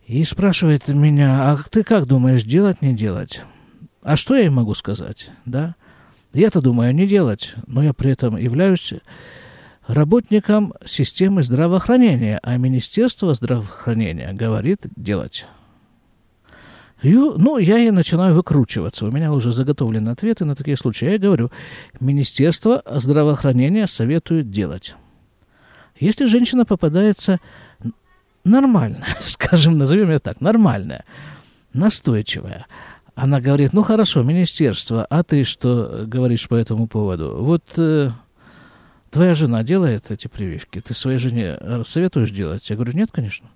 И 0.06 0.22
спрашивает 0.24 0.86
меня, 0.88 1.50
а 1.50 1.58
ты 1.70 1.84
как 1.84 2.04
думаешь, 2.04 2.44
делать, 2.44 2.82
не 2.82 2.92
делать? 2.92 3.40
А 4.02 4.16
что 4.16 4.36
я 4.36 4.44
им 4.44 4.56
могу 4.56 4.74
сказать, 4.74 5.30
да? 5.46 5.74
Я-то 6.34 6.60
думаю 6.60 6.94
не 6.94 7.06
делать, 7.06 7.54
но 7.66 7.82
я 7.82 7.94
при 7.94 8.10
этом 8.10 8.36
являюсь 8.36 8.92
работником 9.86 10.74
системы 10.84 11.42
здравоохранения, 11.42 12.40
а 12.42 12.56
Министерство 12.56 13.34
здравоохранения 13.34 14.32
говорит 14.32 14.80
делать. 14.96 15.46
И, 17.02 17.14
ну, 17.14 17.58
я 17.58 17.78
и 17.78 17.90
начинаю 17.90 18.34
выкручиваться. 18.34 19.06
У 19.06 19.10
меня 19.10 19.32
уже 19.32 19.52
заготовлены 19.52 20.08
ответы 20.08 20.44
на 20.44 20.56
такие 20.56 20.76
случаи. 20.76 21.10
Я 21.10 21.18
говорю, 21.18 21.50
Министерство 22.00 22.82
здравоохранения 22.86 23.86
советует 23.86 24.50
делать. 24.50 24.96
Если 26.00 26.26
женщина 26.26 26.64
попадается 26.64 27.38
нормальная, 28.44 29.16
скажем, 29.20 29.78
назовем 29.78 30.10
ее 30.10 30.18
так, 30.18 30.40
нормальная, 30.40 31.04
настойчивая, 31.72 32.66
она 33.14 33.40
говорит, 33.40 33.72
ну 33.72 33.82
хорошо, 33.82 34.22
министерство, 34.22 35.04
а 35.04 35.22
ты 35.22 35.44
что 35.44 36.04
говоришь 36.06 36.48
по 36.48 36.54
этому 36.54 36.86
поводу? 36.86 37.36
Вот 37.40 37.64
э, 37.76 38.10
твоя 39.16 39.32
жена 39.32 39.62
делает 39.62 40.10
эти 40.10 40.26
прививки, 40.26 40.78
ты 40.78 40.92
своей 40.92 41.16
жене 41.16 41.58
советуешь 41.84 42.30
делать? 42.30 42.68
Я 42.68 42.76
говорю, 42.76 42.92
нет, 42.92 43.08
конечно. 43.10 43.48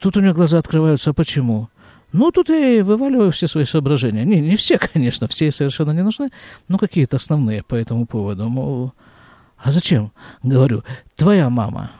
Тут 0.00 0.16
у 0.16 0.20
нее 0.20 0.34
глаза 0.34 0.58
открываются, 0.58 1.10
а 1.10 1.12
почему? 1.12 1.68
Ну, 2.12 2.32
тут 2.32 2.48
я 2.48 2.78
и 2.78 2.82
вываливаю 2.82 3.30
все 3.30 3.46
свои 3.46 3.64
соображения. 3.64 4.24
Не, 4.24 4.40
не 4.40 4.56
все, 4.56 4.76
конечно, 4.92 5.28
все 5.28 5.52
совершенно 5.52 5.92
не 5.92 6.02
нужны, 6.02 6.30
но 6.66 6.78
какие-то 6.78 7.14
основные 7.14 7.62
по 7.62 7.76
этому 7.76 8.06
поводу. 8.06 8.48
Мол, 8.48 8.92
а 9.56 9.70
зачем? 9.70 10.10
Говорю, 10.42 10.82
твоя 11.14 11.48
мама, 11.48 11.92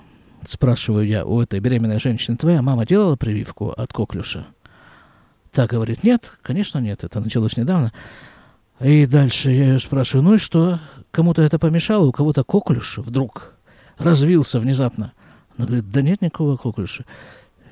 спрашиваю 0.45 1.07
я 1.07 1.25
у 1.25 1.41
этой 1.41 1.61
беременной 1.61 2.01
женщины, 2.01 2.37
твоя 2.37 2.63
мама 2.63 2.85
делала 2.85 3.15
прививку 3.15 3.71
от 3.71 3.93
коклюша? 3.93 4.45
Так 5.53 5.71
говорит, 5.71 6.03
нет, 6.03 6.33
конечно 6.43 6.79
нет, 6.79 7.05
это 7.05 7.21
началось 7.21 7.57
недавно. 7.57 7.93
И 8.81 9.07
дальше 9.07 9.51
я 9.51 9.73
ее 9.73 9.79
спрашиваю, 9.81 10.25
ну 10.25 10.35
и 10.35 10.39
что, 10.39 10.79
кому-то 11.11 11.43
это 11.43 11.59
помешало, 11.59 12.07
у 12.07 12.13
кого-то 12.13 12.45
коклюш 12.45 12.99
вдруг 12.99 13.55
развился 13.97 14.61
внезапно. 14.61 15.13
Она 15.57 15.67
говорит, 15.67 15.91
да 15.91 16.03
нет 16.03 16.23
никакого 16.23 16.57
коклюша. 16.57 17.05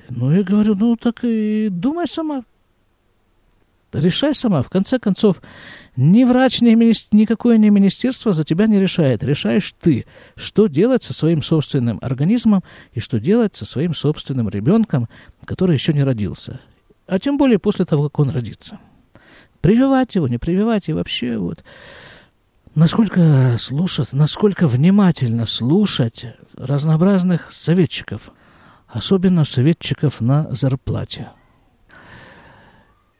Ну, 0.08 0.32
я 0.32 0.42
говорю, 0.42 0.74
ну 0.74 0.96
так 0.96 1.20
и 1.22 1.68
думай 1.70 2.06
сама. 2.08 2.44
Решай 3.92 4.34
сама. 4.34 4.62
В 4.62 4.68
конце 4.68 4.98
концов, 4.98 5.40
ни 5.96 6.24
врач, 6.24 6.60
ни 6.60 6.74
мини... 6.74 6.92
никакое 7.12 7.56
не 7.56 7.70
министерство 7.70 8.32
за 8.32 8.44
тебя 8.44 8.66
не 8.66 8.80
решает. 8.80 9.22
Решаешь 9.22 9.72
ты, 9.80 10.06
что 10.34 10.66
делать 10.66 11.04
со 11.04 11.14
своим 11.14 11.42
собственным 11.42 11.98
организмом 12.02 12.62
и 12.92 13.00
что 13.00 13.20
делать 13.20 13.54
со 13.54 13.64
своим 13.64 13.94
собственным 13.94 14.48
ребенком, 14.48 15.08
который 15.44 15.74
еще 15.74 15.92
не 15.92 16.02
родился 16.02 16.60
а 17.06 17.18
тем 17.18 17.38
более 17.38 17.58
после 17.58 17.84
того, 17.84 18.04
как 18.04 18.18
он 18.18 18.30
родится. 18.30 18.78
Прививать 19.66 20.14
его, 20.14 20.28
не 20.28 20.38
прививать, 20.38 20.88
и 20.88 20.92
вообще 20.92 21.38
вот 21.38 21.64
насколько 22.76 23.56
слушать, 23.58 24.12
насколько 24.12 24.68
внимательно 24.68 25.44
слушать 25.44 26.24
разнообразных 26.54 27.50
советчиков, 27.50 28.30
особенно 28.86 29.42
советчиков 29.42 30.20
на 30.20 30.46
зарплате. 30.54 31.30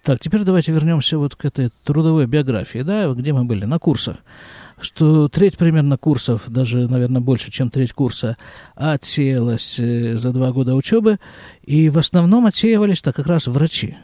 Так, 0.05 0.21
теперь 0.21 0.43
давайте 0.45 0.71
вернемся 0.71 1.19
вот 1.19 1.35
к 1.35 1.45
этой 1.45 1.71
трудовой 1.83 2.27
биографии, 2.27 2.83
да, 2.83 3.13
где 3.13 3.33
мы 3.33 3.45
были, 3.45 3.65
на 3.65 3.81
курсах. 3.81 4.19
Что 4.81 5.29
треть 5.29 5.59
примерно 5.59 5.99
курсов, 5.99 6.45
даже, 6.47 6.87
наверное, 6.87 7.21
больше, 7.21 7.51
чем 7.51 7.71
треть 7.71 7.93
курса, 7.93 8.37
отсеялась 8.77 9.81
э, 9.81 10.17
за 10.17 10.31
два 10.31 10.53
года 10.53 10.77
учебы, 10.77 11.19
и 11.65 11.89
в 11.89 11.99
основном 11.99 12.47
отсеивались-то 12.47 13.13
как 13.13 13.27
раз 13.27 13.49
врачи. 13.49 13.97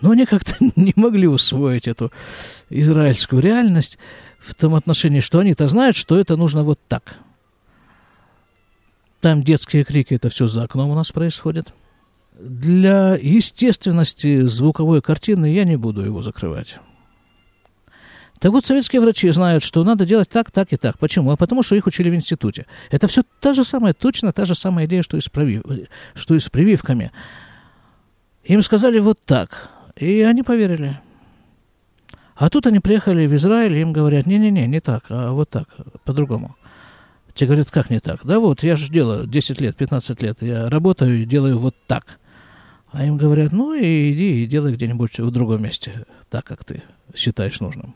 Но 0.00 0.10
они 0.10 0.26
как-то 0.26 0.54
не 0.76 0.92
могли 0.96 1.26
усвоить 1.26 1.88
эту 1.88 2.12
израильскую 2.70 3.40
реальность 3.40 3.98
в 4.38 4.54
том 4.54 4.74
отношении, 4.74 5.20
что 5.20 5.38
они-то 5.38 5.66
знают, 5.68 5.96
что 5.96 6.18
это 6.18 6.36
нужно 6.36 6.62
вот 6.62 6.78
так. 6.88 7.16
Там 9.20 9.42
детские 9.42 9.84
крики, 9.84 10.14
это 10.14 10.28
все 10.28 10.46
за 10.46 10.64
окном 10.64 10.90
у 10.90 10.94
нас 10.94 11.12
происходит– 11.12 11.72
для 12.38 13.14
естественности 13.14 14.42
звуковой 14.42 15.00
картины 15.00 15.52
я 15.52 15.64
не 15.64 15.76
буду 15.76 16.02
его 16.02 16.22
закрывать. 16.22 16.78
Так 18.40 18.52
вот, 18.52 18.66
советские 18.66 19.00
врачи 19.00 19.30
знают, 19.30 19.62
что 19.62 19.84
надо 19.84 20.04
делать 20.04 20.28
так, 20.28 20.50
так 20.50 20.72
и 20.72 20.76
так. 20.76 20.98
Почему? 20.98 21.30
А 21.30 21.36
потому 21.36 21.62
что 21.62 21.76
их 21.76 21.86
учили 21.86 22.10
в 22.10 22.14
институте. 22.14 22.66
Это 22.90 23.06
все 23.06 23.22
та 23.40 23.54
же 23.54 23.64
самая, 23.64 23.94
точно 23.94 24.32
та 24.32 24.44
же 24.44 24.54
самая 24.54 24.86
идея, 24.86 25.02
что 25.02 25.16
и 25.16 25.20
с, 25.20 25.28
привив... 25.28 25.62
что 26.14 26.34
и 26.34 26.40
с 26.40 26.50
прививками. 26.50 27.12
Им 28.42 28.62
сказали 28.62 28.98
вот 28.98 29.20
так, 29.24 29.70
и 29.96 30.20
они 30.22 30.42
поверили. 30.42 31.00
А 32.34 32.50
тут 32.50 32.66
они 32.66 32.80
приехали 32.80 33.26
в 33.26 33.34
Израиль, 33.34 33.76
и 33.76 33.80
им 33.80 33.92
говорят, 33.92 34.26
не-не-не, 34.26 34.66
не 34.66 34.80
так, 34.80 35.04
а 35.08 35.32
вот 35.32 35.50
так, 35.50 35.68
по-другому. 36.04 36.56
Те 37.34 37.46
говорят, 37.46 37.70
как 37.70 37.90
не 37.90 38.00
так? 38.00 38.24
Да 38.24 38.40
вот, 38.40 38.62
я 38.62 38.76
же 38.76 38.90
делаю 38.90 39.26
10 39.26 39.60
лет, 39.60 39.76
15 39.76 40.22
лет, 40.22 40.38
я 40.40 40.68
работаю 40.68 41.22
и 41.22 41.24
делаю 41.24 41.58
вот 41.58 41.74
так. 41.86 42.18
А 42.90 43.04
им 43.04 43.16
говорят, 43.16 43.52
ну 43.52 43.74
и 43.74 44.12
иди 44.12 44.44
и 44.44 44.46
делай 44.46 44.72
где-нибудь 44.72 45.18
в 45.18 45.30
другом 45.30 45.62
месте, 45.62 46.06
так 46.30 46.44
как 46.44 46.64
ты 46.64 46.82
считаешь 47.14 47.60
нужным. 47.60 47.94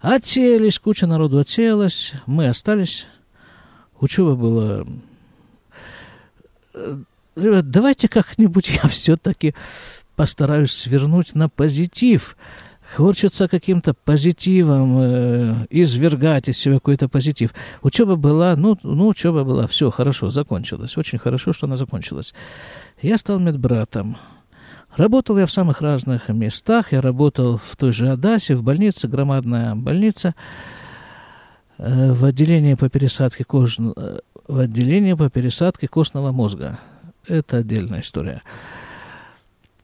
Отсеялись, 0.00 0.78
куча 0.78 1.06
народу 1.06 1.38
отсеялась, 1.38 2.14
мы 2.26 2.48
остались. 2.48 3.06
Учеба 4.00 4.34
была... 4.34 4.86
Э, 6.74 6.98
ребят, 7.34 7.70
давайте 7.70 8.08
как-нибудь 8.08 8.70
я 8.82 8.88
все-таки 8.88 9.54
постараюсь 10.18 10.72
свернуть 10.72 11.36
на 11.36 11.48
позитив. 11.48 12.36
Хочется 12.96 13.46
каким-то 13.46 13.94
позитивом 13.94 14.98
э, 14.98 15.66
извергать 15.70 16.48
из 16.48 16.58
себя 16.58 16.74
какой-то 16.74 17.08
позитив. 17.08 17.54
Учеба 17.82 18.16
была, 18.16 18.56
ну, 18.56 18.76
ну, 18.82 19.06
учеба 19.06 19.44
была, 19.44 19.68
все, 19.68 19.92
хорошо, 19.92 20.30
закончилась. 20.30 20.96
Очень 20.96 21.20
хорошо, 21.20 21.52
что 21.52 21.66
она 21.66 21.76
закончилась. 21.76 22.34
Я 23.00 23.16
стал 23.16 23.38
медбратом. 23.38 24.16
Работал 24.96 25.38
я 25.38 25.46
в 25.46 25.52
самых 25.52 25.82
разных 25.82 26.28
местах. 26.30 26.90
Я 26.90 27.00
работал 27.00 27.56
в 27.56 27.76
той 27.76 27.92
же 27.92 28.08
Адасе, 28.08 28.56
в 28.56 28.64
больнице, 28.64 29.06
громадная 29.06 29.76
больница, 29.76 30.34
э, 31.78 32.12
в 32.12 32.24
отделении 32.24 32.74
по 32.74 32.88
пересадке 32.88 33.44
кож... 33.44 33.78
Э, 33.78 34.18
в 34.48 34.58
отделении 34.58 35.12
по 35.12 35.30
пересадке 35.30 35.86
костного 35.86 36.32
мозга. 36.32 36.80
Это 37.28 37.58
отдельная 37.58 38.00
история. 38.00 38.42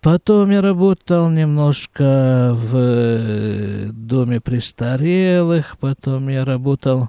Потом 0.05 0.51
я 0.51 0.61
работал 0.61 1.31
немножко 1.31 2.53
в 2.55 2.77
э, 2.77 3.87
доме 3.91 4.39
престарелых, 4.39 5.79
потом 5.79 6.29
я 6.29 6.45
работал 6.45 7.09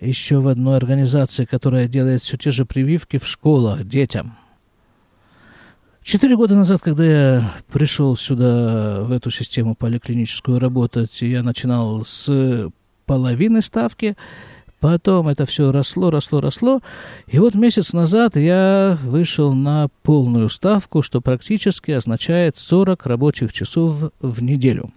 еще 0.00 0.38
в 0.38 0.46
одной 0.46 0.76
организации, 0.76 1.44
которая 1.44 1.88
делает 1.88 2.22
все 2.22 2.36
те 2.36 2.52
же 2.52 2.66
прививки 2.66 3.18
в 3.18 3.26
школах 3.26 3.82
детям. 3.82 4.38
Четыре 6.04 6.36
года 6.36 6.54
назад, 6.54 6.82
когда 6.82 7.04
я 7.04 7.54
пришел 7.72 8.14
сюда, 8.14 9.02
в 9.02 9.10
эту 9.10 9.32
систему 9.32 9.74
поликлиническую 9.74 10.60
работать, 10.60 11.20
я 11.20 11.42
начинал 11.42 12.04
с 12.04 12.70
половины 13.06 13.60
ставки, 13.60 14.16
потом 14.84 15.28
это 15.28 15.46
все 15.46 15.72
росло, 15.72 16.10
росло, 16.10 16.42
росло, 16.42 16.82
и 17.26 17.38
вот 17.38 17.54
месяц 17.54 17.94
назад 17.94 18.36
я 18.36 18.98
вышел 19.02 19.54
на 19.54 19.88
полную 20.02 20.50
ставку, 20.50 21.00
что 21.00 21.22
практически 21.22 21.92
означает 21.92 22.58
40 22.58 23.06
рабочих 23.06 23.50
часов 23.54 24.12
в 24.20 24.42
неделю. 24.42 24.92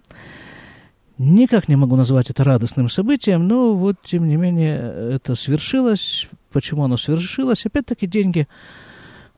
Никак 1.16 1.68
не 1.68 1.76
могу 1.76 1.96
назвать 1.96 2.28
это 2.28 2.44
радостным 2.44 2.90
событием, 2.90 3.48
но 3.48 3.72
вот, 3.72 3.96
тем 4.04 4.28
не 4.28 4.36
менее, 4.36 4.76
это 5.14 5.34
свершилось. 5.34 6.28
Почему 6.52 6.84
оно 6.84 6.98
свершилось? 6.98 7.64
Опять-таки 7.64 8.06
деньги. 8.06 8.46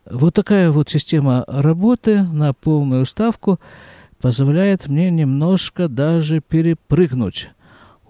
Вот 0.04 0.34
такая 0.34 0.72
вот 0.72 0.90
система 0.90 1.44
работы 1.46 2.24
на 2.24 2.54
полную 2.54 3.06
ставку 3.06 3.60
позволяет 4.20 4.88
мне 4.88 5.12
немножко 5.12 5.86
даже 5.86 6.40
перепрыгнуть 6.40 7.50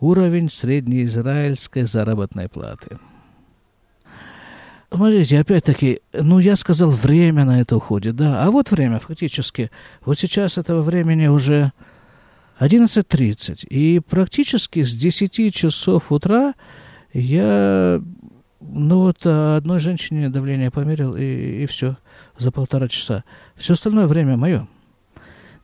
уровень 0.00 0.50
среднеизраильской 0.50 1.84
заработной 1.84 2.48
платы. 2.48 2.98
Смотрите, 4.92 5.38
опять-таки, 5.38 6.00
ну, 6.12 6.40
я 6.40 6.56
сказал, 6.56 6.90
время 6.90 7.44
на 7.44 7.60
это 7.60 7.76
уходит, 7.76 8.16
да. 8.16 8.44
А 8.44 8.50
вот 8.50 8.72
время, 8.72 8.98
фактически. 8.98 9.70
Вот 10.04 10.18
сейчас 10.18 10.58
этого 10.58 10.82
времени 10.82 11.28
уже 11.28 11.72
11.30. 12.58 13.66
И 13.68 14.00
практически 14.00 14.82
с 14.82 14.92
10 14.94 15.54
часов 15.54 16.10
утра 16.10 16.54
я, 17.12 18.02
ну 18.60 18.98
вот, 18.98 19.24
одной 19.24 19.78
женщине 19.78 20.28
давление 20.28 20.72
померил, 20.72 21.14
и, 21.14 21.62
и 21.62 21.66
все, 21.66 21.96
за 22.36 22.50
полтора 22.50 22.88
часа. 22.88 23.22
Все 23.54 23.74
остальное 23.74 24.08
время 24.08 24.36
мое. 24.36 24.66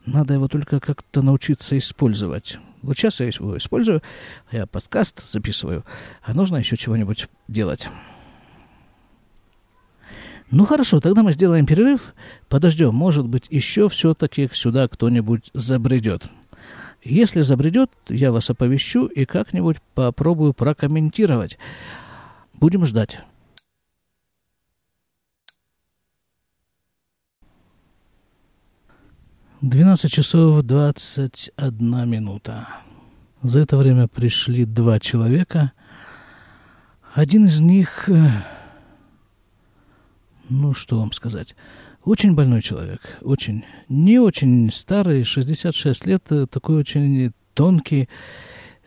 Надо 0.05 0.35
его 0.35 0.47
только 0.47 0.79
как-то 0.79 1.21
научиться 1.21 1.77
использовать. 1.77 2.61
Вот 2.87 2.97
сейчас 2.97 3.19
я 3.19 3.27
его 3.27 3.57
использую, 3.57 4.01
я 4.53 4.67
подкаст 4.67 5.29
записываю, 5.29 5.85
а 6.23 6.35
нужно 6.35 6.57
еще 6.57 6.77
чего-нибудь 6.77 7.29
делать. 7.49 7.89
Ну 10.53 10.65
хорошо, 10.65 11.01
тогда 11.01 11.25
мы 11.25 11.33
сделаем 11.33 11.67
перерыв, 11.67 12.15
подождем, 12.49 12.95
может 12.95 13.27
быть, 13.27 13.49
еще 13.51 13.89
все-таки 13.89 14.49
сюда 14.53 14.87
кто-нибудь 14.87 15.51
забредет. 15.53 16.31
Если 17.03 17.41
забредет, 17.41 17.91
я 18.09 18.31
вас 18.31 18.51
оповещу 18.51 19.07
и 19.07 19.25
как-нибудь 19.25 19.79
попробую 19.95 20.55
прокомментировать. 20.55 21.59
Будем 22.55 22.87
ждать. 22.87 23.19
Двенадцать 29.63 30.13
часов 30.13 30.63
двадцать 30.65 31.51
одна 31.57 32.05
минута. 32.05 32.69
За 33.43 33.61
это 33.61 33.79
время 33.79 34.07
пришли 34.07 34.67
два 34.67 35.01
человека. 35.01 35.73
Один 37.15 37.47
из 37.47 37.59
них, 37.59 38.11
э, 38.11 38.29
ну 40.51 40.75
что 40.75 40.99
вам 40.99 41.11
сказать, 41.13 41.57
очень 42.05 42.35
больной 42.35 42.61
человек, 42.61 43.01
очень. 43.23 43.65
Не 43.89 44.19
очень 44.19 44.71
старый, 44.71 45.25
66 45.25 46.05
лет, 46.05 46.23
э, 46.29 46.47
такой 46.51 46.77
очень 46.77 47.33
тонкий, 47.55 48.11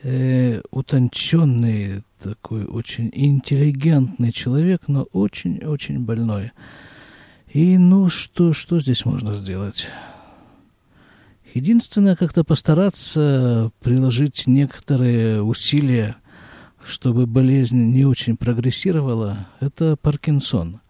э, 0.03 0.61
утонченный, 0.69 2.03
такой 2.21 2.65
очень 2.65 3.09
интеллигентный 3.11 4.31
человек, 4.31 4.83
но 4.85 5.07
очень-очень 5.13 6.01
больной. 6.01 6.51
И 7.51 7.75
ну 7.79 8.07
что, 8.09 8.53
что 8.53 8.79
здесь 8.79 9.03
можно 9.03 9.33
сделать? 9.33 9.87
Единственное, 11.53 12.15
как-то 12.15 12.43
постараться 12.43 13.71
приложить 13.81 14.45
некоторые 14.47 15.41
усилия, 15.41 16.17
чтобы 16.83 17.25
болезнь 17.25 17.91
не 17.91 18.05
очень 18.05 18.37
прогрессировала, 18.37 19.47
это 19.59 19.97
Паркинсон– 20.01 20.81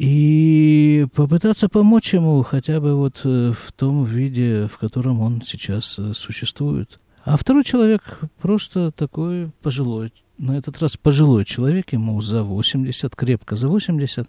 и 0.00 1.06
попытаться 1.14 1.68
помочь 1.68 2.14
ему 2.14 2.42
хотя 2.42 2.80
бы 2.80 2.94
вот 2.94 3.20
э, 3.24 3.52
в 3.52 3.70
том 3.72 4.06
виде, 4.06 4.66
в 4.66 4.78
котором 4.78 5.20
он 5.20 5.42
сейчас 5.44 5.98
э, 5.98 6.14
существует. 6.14 6.98
А 7.22 7.36
второй 7.36 7.64
человек 7.64 8.20
просто 8.40 8.92
такой 8.92 9.50
пожилой, 9.60 10.10
на 10.38 10.56
этот 10.56 10.80
раз 10.80 10.96
пожилой 10.96 11.44
человек, 11.44 11.92
ему 11.92 12.18
за 12.22 12.42
80, 12.42 13.14
крепко 13.14 13.56
за 13.56 13.68
80. 13.68 14.26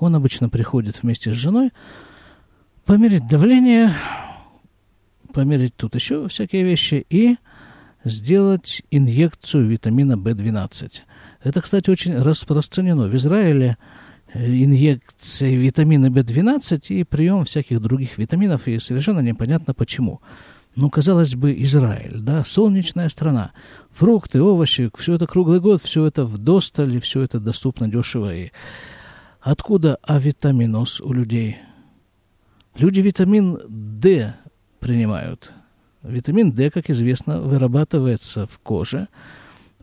Он 0.00 0.16
обычно 0.16 0.48
приходит 0.48 1.04
вместе 1.04 1.32
с 1.32 1.36
женой 1.36 1.70
померить 2.90 3.28
давление, 3.28 3.92
померить 5.32 5.76
тут 5.76 5.94
еще 5.94 6.26
всякие 6.26 6.64
вещи 6.64 7.06
и 7.08 7.36
сделать 8.02 8.82
инъекцию 8.90 9.68
витамина 9.68 10.14
В12. 10.14 11.02
Это, 11.44 11.60
кстати, 11.60 11.88
очень 11.88 12.16
распространено. 12.16 13.06
В 13.06 13.14
Израиле 13.14 13.78
инъекции 14.34 15.54
витамина 15.54 16.06
В12 16.06 16.88
и 16.88 17.04
прием 17.04 17.44
всяких 17.44 17.80
других 17.80 18.18
витаминов, 18.18 18.66
и 18.66 18.80
совершенно 18.80 19.20
непонятно 19.20 19.72
почему. 19.72 20.20
Ну, 20.74 20.90
казалось 20.90 21.36
бы, 21.36 21.54
Израиль, 21.62 22.18
да, 22.18 22.42
солнечная 22.44 23.08
страна, 23.08 23.52
фрукты, 23.92 24.42
овощи, 24.42 24.90
все 24.98 25.14
это 25.14 25.28
круглый 25.28 25.60
год, 25.60 25.80
все 25.84 26.06
это 26.06 26.24
в 26.24 26.38
достале, 26.38 26.98
все 26.98 27.22
это 27.22 27.38
доступно 27.38 27.86
дешево. 27.86 28.34
И 28.34 28.50
откуда 29.40 29.96
авитаминоз 30.02 31.00
у 31.00 31.12
людей? 31.12 31.58
Люди 32.76 33.00
витамин 33.00 33.58
D 33.68 34.34
принимают. 34.78 35.52
Витамин 36.02 36.52
D, 36.52 36.70
как 36.70 36.88
известно, 36.90 37.40
вырабатывается 37.40 38.46
в 38.46 38.58
коже 38.60 39.08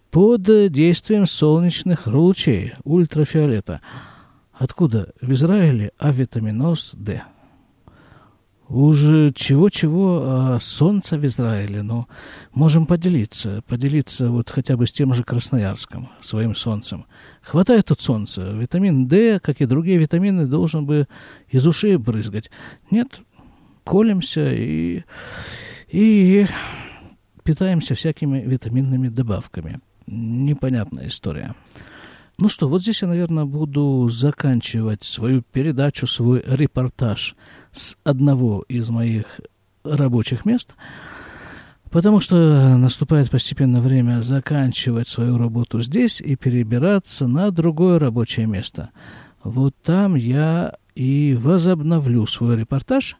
под 0.10 0.44
действием 0.72 1.28
солнечных 1.28 2.08
лучей, 2.08 2.74
ультрафиолета. 2.84 3.82
Откуда 4.54 5.14
в 5.22 5.32
Израиле 5.34 5.92
авитаминоз 6.00 6.96
D? 6.96 7.24
Уже 8.70 9.32
чего-чего, 9.32 10.24
а 10.26 10.60
солнце 10.60 11.18
в 11.18 11.26
Израиле, 11.26 11.84
но 11.84 12.08
можем 12.54 12.86
поделиться, 12.86 13.64
поделиться 13.66 14.30
вот 14.30 14.50
хотя 14.50 14.76
бы 14.76 14.86
с 14.86 14.92
тем 14.92 15.14
же 15.14 15.24
Красноярском, 15.24 16.10
своим 16.20 16.54
солнцем. 16.54 17.06
Хватает 17.42 17.86
тут 17.86 18.02
солнца. 18.02 18.52
Витамин 18.52 19.08
D, 19.08 19.40
как 19.40 19.62
и 19.62 19.66
другие 19.66 19.98
витамины, 19.98 20.48
должен 20.48 20.86
бы 20.86 21.08
из 21.50 21.66
ушей 21.66 21.96
брызгать. 21.96 22.52
Нет, 22.92 23.22
колемся 23.86 24.52
и, 24.52 25.04
и 25.88 26.46
питаемся 27.44 27.96
всякими 27.96 28.42
витаминными 28.42 29.08
добавками. 29.08 29.80
Непонятная 30.08 31.08
история. 31.08 31.56
Ну 32.40 32.50
что, 32.50 32.70
вот 32.70 32.84
здесь 32.84 33.02
я, 33.02 33.08
наверное, 33.08 33.46
буду 33.46 34.08
заканчивать 34.10 35.04
свою 35.04 35.42
передачу, 35.42 36.06
свой 36.06 36.44
репортаж 36.46 37.36
с 37.72 37.98
одного 38.04 38.64
из 38.70 38.92
моих 38.92 39.26
рабочих 39.84 40.46
мест, 40.46 40.76
потому 41.90 42.20
что 42.20 42.78
наступает 42.78 43.32
постепенно 43.32 43.82
время 43.82 44.22
заканчивать 44.22 45.08
свою 45.08 45.40
работу 45.40 45.82
здесь 45.82 46.22
и 46.22 46.36
перебираться 46.36 47.28
на 47.28 47.50
другое 47.50 47.98
рабочее 47.98 48.46
место. 48.46 48.92
Вот 49.44 49.74
там 49.82 50.14
я 50.14 50.76
и 50.94 51.36
возобновлю 51.42 52.28
свой 52.28 52.56
репортаж, 52.56 53.18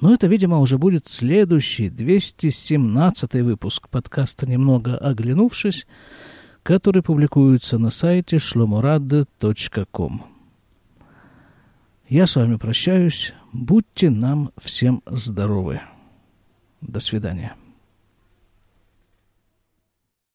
но 0.00 0.12
это, 0.12 0.26
видимо, 0.26 0.58
уже 0.58 0.78
будет 0.78 1.06
следующий, 1.06 1.90
217 1.90 3.34
выпуск 3.34 3.88
подкаста 3.88 4.48
«Немного 4.50 4.96
оглянувшись», 4.96 5.86
который 6.62 7.02
публикуется 7.02 7.78
на 7.78 7.90
сайте 7.90 8.36
shlomorad.com. 8.36 10.22
Я 12.08 12.26
с 12.26 12.36
вами 12.36 12.56
прощаюсь. 12.56 13.32
Будьте 13.52 14.10
нам 14.10 14.50
всем 14.60 15.02
здоровы. 15.06 15.80
До 16.80 17.00
свидания. 17.00 17.54